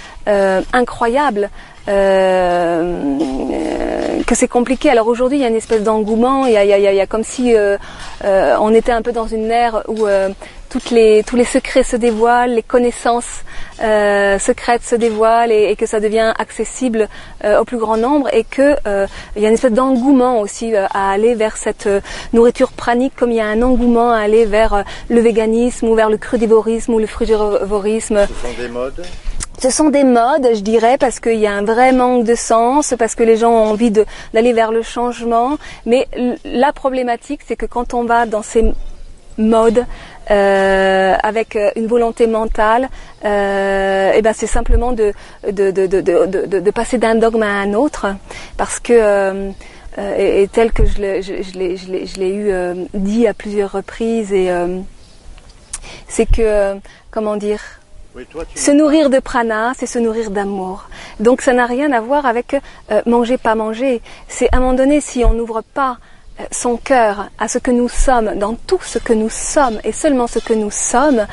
incroyable, 0.72 1.50
euh, 1.86 3.18
que 4.24 4.34
c'est 4.34 4.48
compliqué. 4.48 4.90
Alors 4.90 5.08
aujourd'hui, 5.08 5.38
il 5.38 5.42
y 5.42 5.44
a 5.44 5.48
une 5.48 5.54
espèce 5.54 5.82
d'engouement, 5.82 6.46
il 6.46 6.52
y 6.52 6.56
a, 6.56 6.64
il 6.64 6.70
il 6.70 6.96
y 6.96 7.00
a 7.00 7.06
comme 7.06 7.24
si 7.24 7.54
euh, 7.54 7.76
euh, 8.24 8.56
on 8.60 8.72
était 8.74 8.92
un 8.92 9.02
peu 9.02 9.12
dans 9.12 9.26
une 9.26 9.50
ère 9.50 9.82
où 9.88 10.06
toutes 10.68 10.90
les, 10.90 11.22
tous 11.22 11.36
les 11.36 11.44
secrets 11.44 11.84
se 11.84 11.94
dévoilent, 11.94 12.50
les 12.50 12.62
connaissances 12.62 13.44
euh, 13.80 14.38
secrètes 14.40 14.82
se 14.82 14.96
dévoilent 14.96 15.52
et, 15.52 15.76
que 15.76 15.86
ça 15.86 16.00
devient 16.00 16.32
accessible 16.36 17.08
euh, 17.44 17.60
au 17.60 17.64
plus 17.64 17.78
grand 17.78 17.96
nombre 17.96 18.28
et 18.34 18.44
que 18.44 18.74
il 19.36 19.42
y 19.42 19.46
a 19.46 19.48
une 19.48 19.54
espèce 19.54 19.72
d'engouement 19.72 20.40
aussi 20.40 20.74
à 20.74 21.10
aller 21.10 21.34
vers 21.34 21.56
cette 21.56 21.88
nourriture 22.32 22.72
pranique 22.72 23.14
comme 23.16 23.30
il 23.30 23.36
y 23.36 23.40
a 23.40 23.46
un 23.46 23.62
engouement 23.62 24.12
à 24.12 24.18
aller 24.18 24.46
vers 24.46 24.84
le 25.08 25.20
véganisme 25.20 25.88
ou 25.88 25.94
vers 25.94 26.10
le 26.10 26.16
crudivorisme 26.16 26.94
ou 26.94 26.98
le 26.98 27.06
frugivorisme. 27.06 28.26
Ce 28.26 28.48
sont 28.48 28.54
des 28.60 28.68
modes? 28.68 29.04
Ce 29.58 29.70
sont 29.70 29.90
des 29.90 30.04
modes, 30.04 30.48
je 30.54 30.60
dirais, 30.60 30.98
parce 30.98 31.20
qu'il 31.20 31.38
y 31.38 31.46
a 31.46 31.52
un 31.52 31.64
vrai 31.64 31.92
manque 31.92 32.24
de 32.24 32.34
sens, 32.34 32.94
parce 32.98 33.14
que 33.14 33.22
les 33.22 33.36
gens 33.36 33.50
ont 33.50 33.70
envie 33.70 33.90
d'aller 33.90 34.52
vers 34.52 34.72
le 34.72 34.82
changement. 34.82 35.58
Mais 35.86 36.08
la 36.44 36.72
problématique, 36.72 37.40
c'est 37.46 37.56
que 37.56 37.66
quand 37.66 37.94
on 37.94 38.04
va 38.04 38.26
dans 38.26 38.42
ces 38.42 38.72
modes 39.38 39.84
euh, 40.30 41.14
avec 41.22 41.56
euh, 41.56 41.70
une 41.76 41.86
volonté 41.86 42.26
mentale, 42.26 42.88
euh, 43.24 44.12
et 44.12 44.18
eh 44.18 44.22
ben 44.22 44.32
c'est 44.32 44.46
simplement 44.46 44.92
de 44.92 45.12
de, 45.50 45.70
de, 45.70 45.86
de, 45.86 46.00
de, 46.00 46.70
passer 46.70 46.98
d'un 46.98 47.14
dogme 47.14 47.42
à 47.42 47.50
un 47.50 47.74
autre, 47.74 48.06
parce 48.56 48.80
que 48.80 48.92
euh, 48.92 49.50
et, 49.98 50.48
tel 50.48 50.72
que 50.72 50.84
je 50.84 51.00
l'ai 51.00 52.34
eu 52.34 52.52
dit 52.94 53.26
à 53.26 53.34
plusieurs 53.34 53.72
reprises, 53.72 54.32
et 54.32 54.50
c'est 56.08 56.26
que 56.26 56.76
comment 57.10 57.36
dire 57.36 57.60
se 58.54 58.70
nourrir 58.70 59.10
de 59.10 59.18
prana, 59.18 59.72
c'est 59.76 59.86
se 59.86 59.98
nourrir 59.98 60.30
d'amour. 60.30 60.88
Donc 61.20 61.40
ça 61.42 61.52
n'a 61.52 61.66
rien 61.66 61.92
à 61.92 62.00
voir 62.00 62.26
avec 62.26 62.56
euh, 62.90 63.02
manger, 63.06 63.38
pas 63.38 63.54
manger. 63.54 64.02
C'est 64.28 64.48
à 64.52 64.58
un 64.58 64.60
moment 64.60 64.74
donné, 64.74 65.00
si 65.00 65.24
on 65.24 65.32
n'ouvre 65.32 65.62
pas 65.62 65.98
son 66.50 66.76
cœur 66.76 67.28
à 67.38 67.48
ce 67.48 67.58
que 67.58 67.70
nous 67.70 67.88
sommes, 67.88 68.38
dans 68.38 68.54
tout 68.54 68.80
ce 68.82 68.98
que 68.98 69.12
nous 69.12 69.30
sommes 69.30 69.78
et 69.84 69.92
seulement 69.92 70.26
ce 70.26 70.38
que 70.38 70.52
nous 70.52 70.70
sommes, 70.70 71.26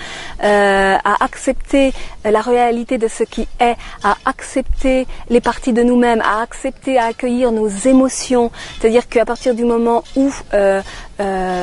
euh, 0.43 0.95
à 1.03 1.23
accepter 1.23 1.93
la 2.23 2.41
réalité 2.41 2.97
de 2.97 3.07
ce 3.07 3.23
qui 3.23 3.47
est, 3.59 3.75
à 4.03 4.17
accepter 4.25 5.07
les 5.29 5.41
parties 5.41 5.73
de 5.73 5.81
nous-mêmes, 5.81 6.21
à 6.21 6.41
accepter, 6.41 6.99
à 6.99 7.05
accueillir 7.05 7.51
nos 7.51 7.67
émotions. 7.67 8.51
C'est-à-dire 8.79 9.09
qu'à 9.09 9.25
partir 9.25 9.55
du 9.55 9.65
moment 9.65 10.03
où 10.15 10.31
euh, 10.53 10.81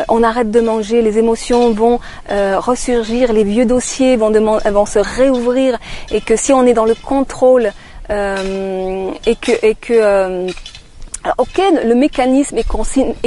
on 0.08 0.22
arrête 0.22 0.50
de 0.50 0.60
manger, 0.60 1.02
les 1.02 1.18
émotions 1.18 1.72
vont 1.72 2.00
ressurgir, 2.28 3.32
les 3.32 3.44
vieux 3.44 3.66
dossiers 3.66 4.16
vont, 4.16 4.30
vont 4.30 4.86
se 4.86 4.98
réouvrir 4.98 5.78
et 6.10 6.20
que 6.20 6.36
si 6.36 6.52
on 6.52 6.64
est 6.64 6.74
dans 6.74 6.84
le 6.84 6.94
contrôle 6.94 7.72
et 8.08 9.36
que, 9.36 9.66
et 9.66 9.74
que 9.74 10.46
ok, 11.38 11.60
le 11.84 11.94
mécanisme 11.94 12.56
est 12.58 12.68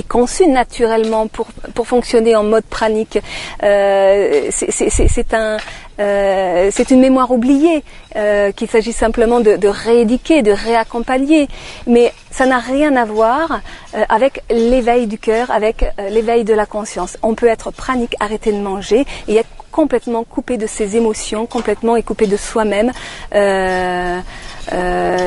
conçu, 0.08 0.48
naturellement 0.48 1.28
pour, 1.28 1.48
pour 1.74 1.88
fonctionner 1.88 2.36
en 2.36 2.44
mode 2.44 2.64
pranique. 2.64 3.20
Euh, 3.64 4.50
c'est 4.52 5.34
un, 5.34 5.58
euh, 6.00 6.70
c'est 6.72 6.92
une 6.92 7.00
mémoire 7.00 7.32
oubliée 7.32 7.84
euh, 8.16 8.52
qu'il 8.52 8.70
s'agit 8.70 8.94
simplement 8.94 9.40
de, 9.40 9.56
de, 9.58 9.68
rééduquer, 9.68 10.42
de 10.42 10.52
réaccompagner. 10.52 11.48
Mais 11.88 12.14
ça 12.32 12.46
n'a 12.46 12.60
rien 12.60 12.96
à 12.96 13.06
voir 13.06 13.62
euh, 13.96 14.04
avec 14.10 14.44
l'éveil 14.50 15.08
du 15.08 15.18
cœur, 15.18 15.52
avec 15.52 15.84
euh, 15.84 16.10
l'éveil 16.10 16.44
de 16.44 16.54
la 16.54 16.66
conscience. 16.66 17.18
On 17.22 17.36
peut 17.36 17.48
être 17.48 17.72
pranique, 17.72 18.16
arrêter 18.20 18.52
de 18.52 18.60
manger 18.60 19.06
et 19.28 19.36
être 19.36 19.50
complètement 19.72 20.24
coupé 20.24 20.58
de 20.58 20.68
ses 20.68 20.98
émotions, 20.98 21.46
complètement 21.46 21.96
et 21.96 22.04
coupé 22.04 22.28
de 22.28 22.36
soi-même. 22.36 22.92
Euh, 23.34 24.20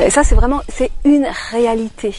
et 0.05 0.09
ça, 0.09 0.23
c'est 0.23 0.35
vraiment, 0.35 0.61
c'est 0.69 0.91
une 1.03 1.27
réalité 1.51 2.13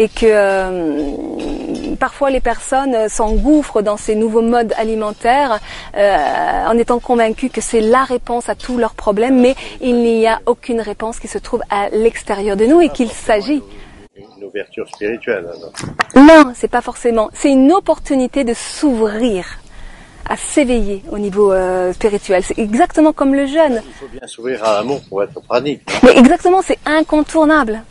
et 0.00 0.08
que 0.08 0.24
euh, 0.24 1.94
parfois 2.00 2.30
les 2.30 2.40
personnes 2.40 3.10
s'engouffrent 3.10 3.82
dans 3.82 3.98
ces 3.98 4.14
nouveaux 4.14 4.40
modes 4.40 4.72
alimentaires 4.78 5.60
euh, 5.94 6.66
en 6.66 6.76
étant 6.78 7.00
convaincus 7.00 7.52
que 7.52 7.60
c'est 7.60 7.82
la 7.82 8.04
réponse 8.04 8.48
à 8.48 8.54
tous 8.54 8.78
leurs 8.78 8.94
problèmes, 8.94 9.38
mais 9.38 9.54
il 9.82 9.96
n'y 9.96 10.26
a 10.26 10.40
aucune 10.46 10.80
réponse 10.80 11.20
qui 11.20 11.28
se 11.28 11.36
trouve 11.36 11.60
à 11.68 11.90
l'extérieur 11.90 12.56
de 12.56 12.64
nous 12.64 12.80
et 12.80 12.88
qu'il 12.88 13.10
s'agit 13.10 13.62
une 14.16 14.44
ouverture 14.44 14.88
spirituelle. 14.88 15.46
Alors. 15.46 15.72
Non, 16.16 16.52
c'est 16.54 16.70
pas 16.70 16.80
forcément. 16.80 17.28
C'est 17.34 17.50
une 17.50 17.70
opportunité 17.72 18.42
de 18.44 18.54
s'ouvrir 18.54 19.58
à 20.28 20.36
s'éveiller 20.36 21.02
au 21.10 21.18
niveau 21.18 21.52
euh, 21.52 21.92
spirituel. 21.92 22.42
C'est 22.42 22.58
exactement 22.58 23.12
comme 23.12 23.34
le 23.34 23.46
jeûne. 23.46 23.82
Il 23.84 23.92
faut 23.92 24.08
bien 24.08 24.26
s'ouvrir 24.26 24.64
à 24.64 24.74
l'amour 24.74 25.02
pour 25.08 25.22
être 25.22 25.40
pranique. 25.42 25.82
Mais 26.02 26.16
exactement, 26.16 26.62
c'est 26.62 26.78
incontournable. 26.86 27.82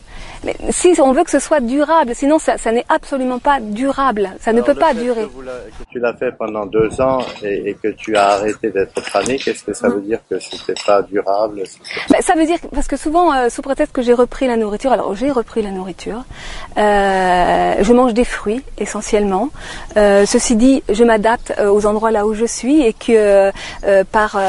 Mais 0.44 0.56
si 0.70 0.94
on 1.02 1.12
veut 1.12 1.24
que 1.24 1.32
ce 1.32 1.40
soit 1.40 1.60
durable, 1.60 2.14
sinon 2.16 2.40
ça, 2.40 2.58
ça 2.58 2.72
n'est 2.72 2.86
absolument 2.90 3.40
pas 3.40 3.60
durable. 3.60 4.30
Ça 4.40 4.54
ne 4.54 4.62
peut 4.62 4.76
pas 4.76 4.94
durer. 4.94 5.28
Que, 5.28 5.84
tu 5.92 6.00
l'as 6.00 6.14
fait 6.14 6.32
pendant 6.32 6.66
deux 6.66 7.00
ans 7.02 7.20
et, 7.44 7.70
et, 7.70 7.74
que 7.74 7.90
tu 7.90 8.16
as 8.16 8.30
arrêté 8.30 8.72
d'être 8.72 9.02
pranique, 9.02 9.48
est-ce 9.48 9.64
que 9.64 9.74
ça 9.74 9.90
veut 9.90 10.02
dire 10.02 10.20
que 10.30 10.40
c'était 10.40 10.80
pas 10.86 11.02
durable 11.02 11.64
ben, 12.10 12.22
Ça 12.22 12.36
veut 12.36 12.46
dire 12.46 12.60
parce 12.74 12.88
que 12.88 12.98
souvent, 12.98 13.34
euh, 13.34 13.50
sous 13.50 13.62
prétexte 13.62 13.94
que 13.94 14.02
j'ai 14.02 14.14
repris 14.14 14.48
la 14.48 14.58
nourriture, 14.58 14.92
alors 14.92 15.16
j'ai 15.16 15.32
repris 15.32 15.62
la 15.62 15.72
nourriture. 15.72 16.24
Euh, 16.78 17.76
je 17.82 17.94
mange 17.94 18.14
des 18.14 18.24
fruits 18.24 18.64
essentiellement. 18.78 19.50
Euh, 19.98 20.26
ceci 20.26 20.56
dit, 20.56 20.84
je 20.90 21.04
m'adapte 21.04 21.54
euh, 21.60 21.70
aux 21.72 21.86
endroits 21.86 22.12
là 22.12 22.26
où 22.26 22.34
je 22.34 22.46
suis 22.46 22.82
et 22.82 22.94
que 22.94 23.52
euh, 23.84 24.04
par 24.12 24.40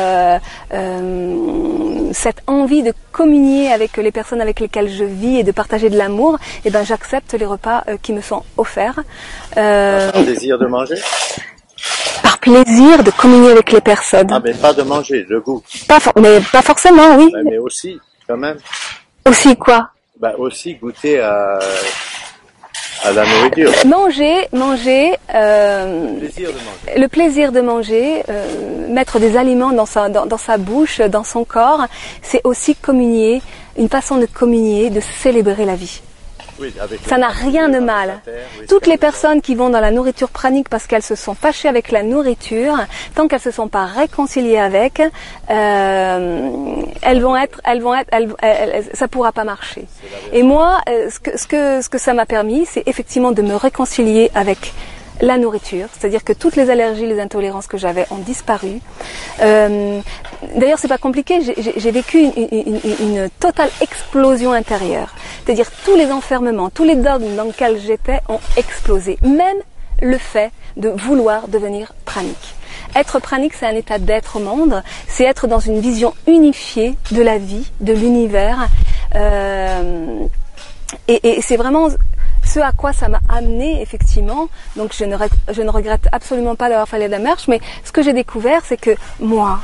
cette 2.12 2.42
envie 2.46 2.82
de 2.82 2.92
communier 3.12 3.72
avec 3.72 3.96
les 3.96 4.12
personnes 4.12 4.40
avec 4.40 4.60
lesquelles 4.60 4.88
je 4.90 5.04
vis 5.04 5.38
et 5.38 5.42
de 5.42 5.52
partager 5.52 5.90
de 5.90 5.96
l'amour, 5.96 6.38
eh 6.64 6.70
ben 6.70 6.84
j'accepte 6.84 7.34
les 7.34 7.46
repas 7.46 7.84
euh, 7.88 7.96
qui 8.00 8.12
me 8.12 8.20
sont 8.20 8.42
offerts. 8.56 9.00
Euh, 9.56 10.10
par 10.10 10.22
plaisir 10.22 10.58
de 10.58 10.66
manger 10.66 10.96
Par 12.22 12.38
plaisir 12.38 13.02
de 13.02 13.10
communier 13.10 13.50
avec 13.50 13.72
les 13.72 13.80
personnes. 13.80 14.28
Ah 14.30 14.40
mais 14.42 14.54
pas 14.54 14.72
de 14.72 14.82
manger, 14.82 15.26
le 15.28 15.40
goût. 15.40 15.62
Pas 15.88 15.98
mais 16.20 16.40
pas 16.52 16.62
forcément, 16.62 17.16
oui. 17.16 17.32
mais 17.44 17.58
aussi, 17.58 17.98
quand 18.26 18.36
même. 18.36 18.58
Aussi 19.26 19.56
quoi? 19.56 19.90
Bah 20.18 20.34
aussi 20.38 20.74
goûter 20.74 21.20
à 21.20 21.58
à 23.04 23.12
la 23.12 23.24
nourriture. 23.24 23.72
Manger, 23.86 24.48
manger, 24.52 25.14
euh, 25.34 26.14
le 26.96 27.08
plaisir 27.08 27.52
de 27.52 27.60
manger, 27.60 28.22
euh, 28.28 28.88
mettre 28.88 29.18
des 29.18 29.36
aliments 29.36 29.72
dans 29.72 29.86
sa, 29.86 30.08
dans, 30.08 30.38
sa 30.38 30.58
bouche, 30.58 31.00
dans 31.00 31.24
son 31.24 31.44
corps, 31.44 31.86
c'est 32.22 32.40
aussi 32.44 32.74
communier, 32.74 33.42
une 33.78 33.88
façon 33.88 34.16
de 34.16 34.26
communier, 34.26 34.90
de 34.90 35.00
célébrer 35.00 35.64
la 35.64 35.76
vie 35.76 36.00
ça 37.06 37.18
n'a 37.18 37.28
rien 37.28 37.68
de 37.68 37.78
mal. 37.78 38.20
Toutes 38.68 38.86
les 38.86 38.96
personnes 38.96 39.40
qui 39.40 39.54
vont 39.54 39.70
dans 39.70 39.80
la 39.80 39.90
nourriture 39.90 40.28
pranique 40.28 40.68
parce 40.68 40.86
qu'elles 40.86 41.02
se 41.02 41.14
sont 41.14 41.34
fâchées 41.34 41.68
avec 41.68 41.90
la 41.90 42.02
nourriture, 42.02 42.76
tant 43.14 43.28
qu'elles 43.28 43.40
se 43.40 43.50
sont 43.50 43.68
pas 43.68 43.86
réconciliées 43.86 44.58
avec, 44.58 45.00
euh, 45.50 46.50
elles 47.02 47.20
vont 47.20 47.36
être, 47.36 47.60
elles 47.64 47.80
vont 47.80 47.94
être, 47.94 48.08
elles, 48.12 48.84
ça 48.94 49.08
pourra 49.08 49.32
pas 49.32 49.44
marcher. 49.44 49.86
Et 50.32 50.42
moi, 50.42 50.80
euh, 50.88 51.08
ce 51.10 51.18
que, 51.20 51.38
ce 51.38 51.46
que, 51.46 51.82
ce 51.82 51.88
que 51.88 51.98
ça 51.98 52.14
m'a 52.14 52.26
permis, 52.26 52.66
c'est 52.66 52.86
effectivement 52.86 53.32
de 53.32 53.42
me 53.42 53.54
réconcilier 53.54 54.30
avec 54.34 54.72
la 55.20 55.38
nourriture, 55.38 55.86
c'est-à-dire 55.92 56.24
que 56.24 56.32
toutes 56.32 56.56
les 56.56 56.70
allergies, 56.70 57.06
les 57.06 57.20
intolérances 57.20 57.66
que 57.66 57.78
j'avais 57.78 58.06
ont 58.10 58.18
disparu. 58.18 58.80
Euh, 59.40 60.00
D'ailleurs, 60.56 60.78
c'est 60.78 60.88
pas 60.88 60.98
compliqué. 60.98 61.40
J'ai 61.76 61.90
vécu 61.90 62.18
une, 62.18 62.80
une, 63.00 63.28
totale 63.40 63.70
explosion 63.82 64.52
intérieure, 64.52 65.14
c'est-à-dire 65.44 65.70
tous 65.84 65.96
les 65.96 66.10
enfermements, 66.10 66.70
tous 66.70 66.84
les 66.84 66.96
dogmes 66.96 67.36
dans 67.36 67.44
lesquels 67.44 67.78
j'étais 67.78 68.20
ont 68.28 68.40
explosé. 68.56 69.18
Même 69.22 69.58
le 70.00 70.16
fait 70.16 70.50
de 70.76 70.88
vouloir 70.88 71.48
devenir 71.48 71.92
pranique. 72.06 72.54
Être 72.96 73.18
pranique, 73.20 73.52
c'est 73.52 73.66
un 73.66 73.74
état 73.74 73.98
d'être 73.98 74.36
au 74.36 74.40
monde, 74.40 74.82
c'est 75.08 75.24
être 75.24 75.46
dans 75.46 75.60
une 75.60 75.80
vision 75.80 76.14
unifiée 76.26 76.96
de 77.10 77.22
la 77.22 77.36
vie, 77.36 77.70
de 77.80 77.92
l'univers. 77.92 78.68
Euh, 79.14 80.24
et, 81.06 81.36
et 81.36 81.42
c'est 81.42 81.56
vraiment 81.56 81.88
ce 82.52 82.58
à 82.58 82.72
quoi 82.72 82.92
ça 82.92 83.08
m'a 83.08 83.20
amené 83.28 83.80
effectivement. 83.80 84.48
Donc 84.76 84.92
je 84.92 85.04
ne, 85.04 85.16
je 85.52 85.62
ne 85.62 85.70
regrette 85.70 86.08
absolument 86.10 86.56
pas 86.56 86.68
d'avoir 86.68 86.88
fallu 86.88 87.06
la 87.06 87.18
marche, 87.18 87.46
mais 87.48 87.60
ce 87.84 87.92
que 87.92 88.02
j'ai 88.02 88.12
découvert, 88.12 88.62
c'est 88.64 88.76
que 88.76 88.90
moi, 89.20 89.60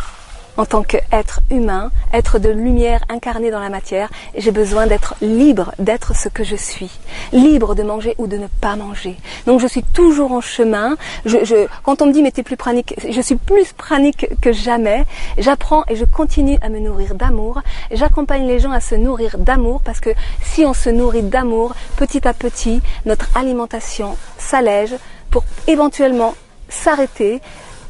en 0.56 0.64
tant 0.64 0.82
qu'être 0.82 1.40
humain, 1.50 1.90
être 2.12 2.38
de 2.38 2.48
lumière 2.48 3.04
incarnée 3.08 3.50
dans 3.50 3.60
la 3.60 3.68
matière, 3.68 4.10
j'ai 4.36 4.50
besoin 4.50 4.86
d'être 4.86 5.14
libre, 5.20 5.72
d'être 5.78 6.16
ce 6.16 6.28
que 6.28 6.44
je 6.44 6.56
suis, 6.56 6.90
libre 7.32 7.74
de 7.74 7.82
manger 7.82 8.14
ou 8.18 8.26
de 8.26 8.36
ne 8.36 8.46
pas 8.46 8.76
manger. 8.76 9.16
Donc 9.46 9.60
je 9.60 9.66
suis 9.66 9.82
toujours 9.82 10.32
en 10.32 10.40
chemin. 10.40 10.96
Je, 11.24 11.44
je, 11.44 11.66
quand 11.82 12.02
on 12.02 12.06
me 12.06 12.12
dit 12.12 12.22
mais 12.22 12.30
t'es 12.30 12.42
plus 12.42 12.56
pranique, 12.56 12.94
je 13.08 13.20
suis 13.20 13.36
plus 13.36 13.72
pranique 13.72 14.28
que 14.40 14.52
jamais. 14.52 15.04
J'apprends 15.38 15.84
et 15.88 15.96
je 15.96 16.04
continue 16.04 16.58
à 16.62 16.68
me 16.68 16.78
nourrir 16.78 17.14
d'amour. 17.14 17.62
J'accompagne 17.90 18.46
les 18.46 18.58
gens 18.58 18.72
à 18.72 18.80
se 18.80 18.94
nourrir 18.94 19.38
d'amour 19.38 19.80
parce 19.84 20.00
que 20.00 20.10
si 20.42 20.64
on 20.64 20.74
se 20.74 20.90
nourrit 20.90 21.22
d'amour, 21.22 21.74
petit 21.96 22.26
à 22.26 22.32
petit, 22.32 22.80
notre 23.04 23.28
alimentation 23.36 24.16
s'allège 24.38 24.94
pour 25.30 25.44
éventuellement 25.66 26.34
s'arrêter 26.68 27.40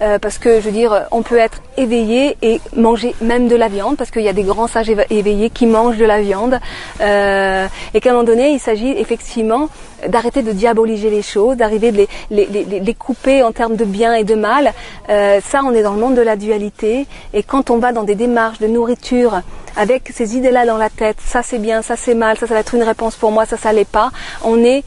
euh, 0.03 0.19
parce 0.19 0.39
que 0.39 0.61
je 0.61 0.67
veux 0.67 0.73
dire, 0.73 1.07
on 1.11 1.23
peut 1.23 1.39
être 1.39 1.63
éveillé 1.77 2.37
et 2.43 2.61
manger 2.75 3.15
même 3.21 3.49
de 3.49 3.57
la 3.57 3.69
viande, 3.69 3.97
parce 3.97 4.11
qu'il 4.11 4.23
y 4.23 4.29
a 4.29 4.33
des 4.33 4.43
grands 4.43 4.67
sages 4.67 4.91
éveillés 5.11 5.51
qui 5.51 5.67
mangent 5.67 5.97
de 5.97 6.05
la 6.05 6.21
viande, 6.21 6.61
euh, 7.01 7.67
et 7.95 8.01
qu'à 8.01 8.11
un 8.11 8.13
moment 8.15 8.25
donné, 8.25 8.51
il 8.51 8.61
s'agit 8.61 8.91
effectivement 8.91 9.69
d'arrêter 10.09 10.43
de 10.43 10.53
diaboliser 10.53 11.11
les 11.11 11.23
choses, 11.23 11.57
d'arriver 11.57 11.93
de 11.93 12.07
les, 12.31 12.47
les, 12.47 12.81
les, 12.81 12.95
couper 12.95 13.43
en 13.43 13.53
termes 13.53 13.77
de 13.77 13.85
bien 13.85 14.15
et 14.15 14.25
de 14.25 14.35
mal. 14.35 14.73
Euh, 15.09 15.41
ça, 15.47 15.63
on 15.65 15.73
est 15.73 15.83
dans 15.83 15.95
le 15.95 16.01
monde 16.01 16.15
de 16.15 16.23
la 16.23 16.37
dualité, 16.37 17.07
et 17.33 17.43
quand 17.43 17.71
on 17.71 17.79
va 17.79 17.93
dans 17.93 18.05
des 18.05 18.15
démarches 18.15 18.59
de 18.59 18.67
nourriture 18.67 19.41
avec 19.77 20.11
ces 20.15 20.37
idées-là 20.37 20.67
dans 20.67 20.79
la 20.79 20.91
tête, 20.91 21.19
ça 21.25 21.43
c'est 21.43 21.59
bien, 21.59 21.83
ça 21.83 21.97
c'est 21.97 22.15
mal, 22.15 22.39
ça 22.39 22.47
ça 22.47 22.55
va 22.55 22.61
être 22.61 22.75
une 22.75 22.83
réponse 22.83 23.17
pour 23.17 23.31
moi, 23.31 23.47
ça 23.47 23.57
ça 23.57 23.73
l'est 23.73 23.89
pas, 23.89 24.11
on 24.45 24.63
est 24.65 24.85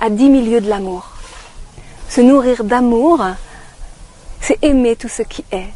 à 0.00 0.10
dix 0.10 0.28
milieux 0.28 0.60
de 0.60 0.68
l'amour. 0.68 1.10
Se 2.08 2.20
nourrir 2.20 2.64
d'amour, 2.64 3.22
c'est 4.40 4.58
aimer 4.62 4.96
tout 4.96 5.08
ce 5.08 5.22
qui 5.22 5.44
est. 5.50 5.68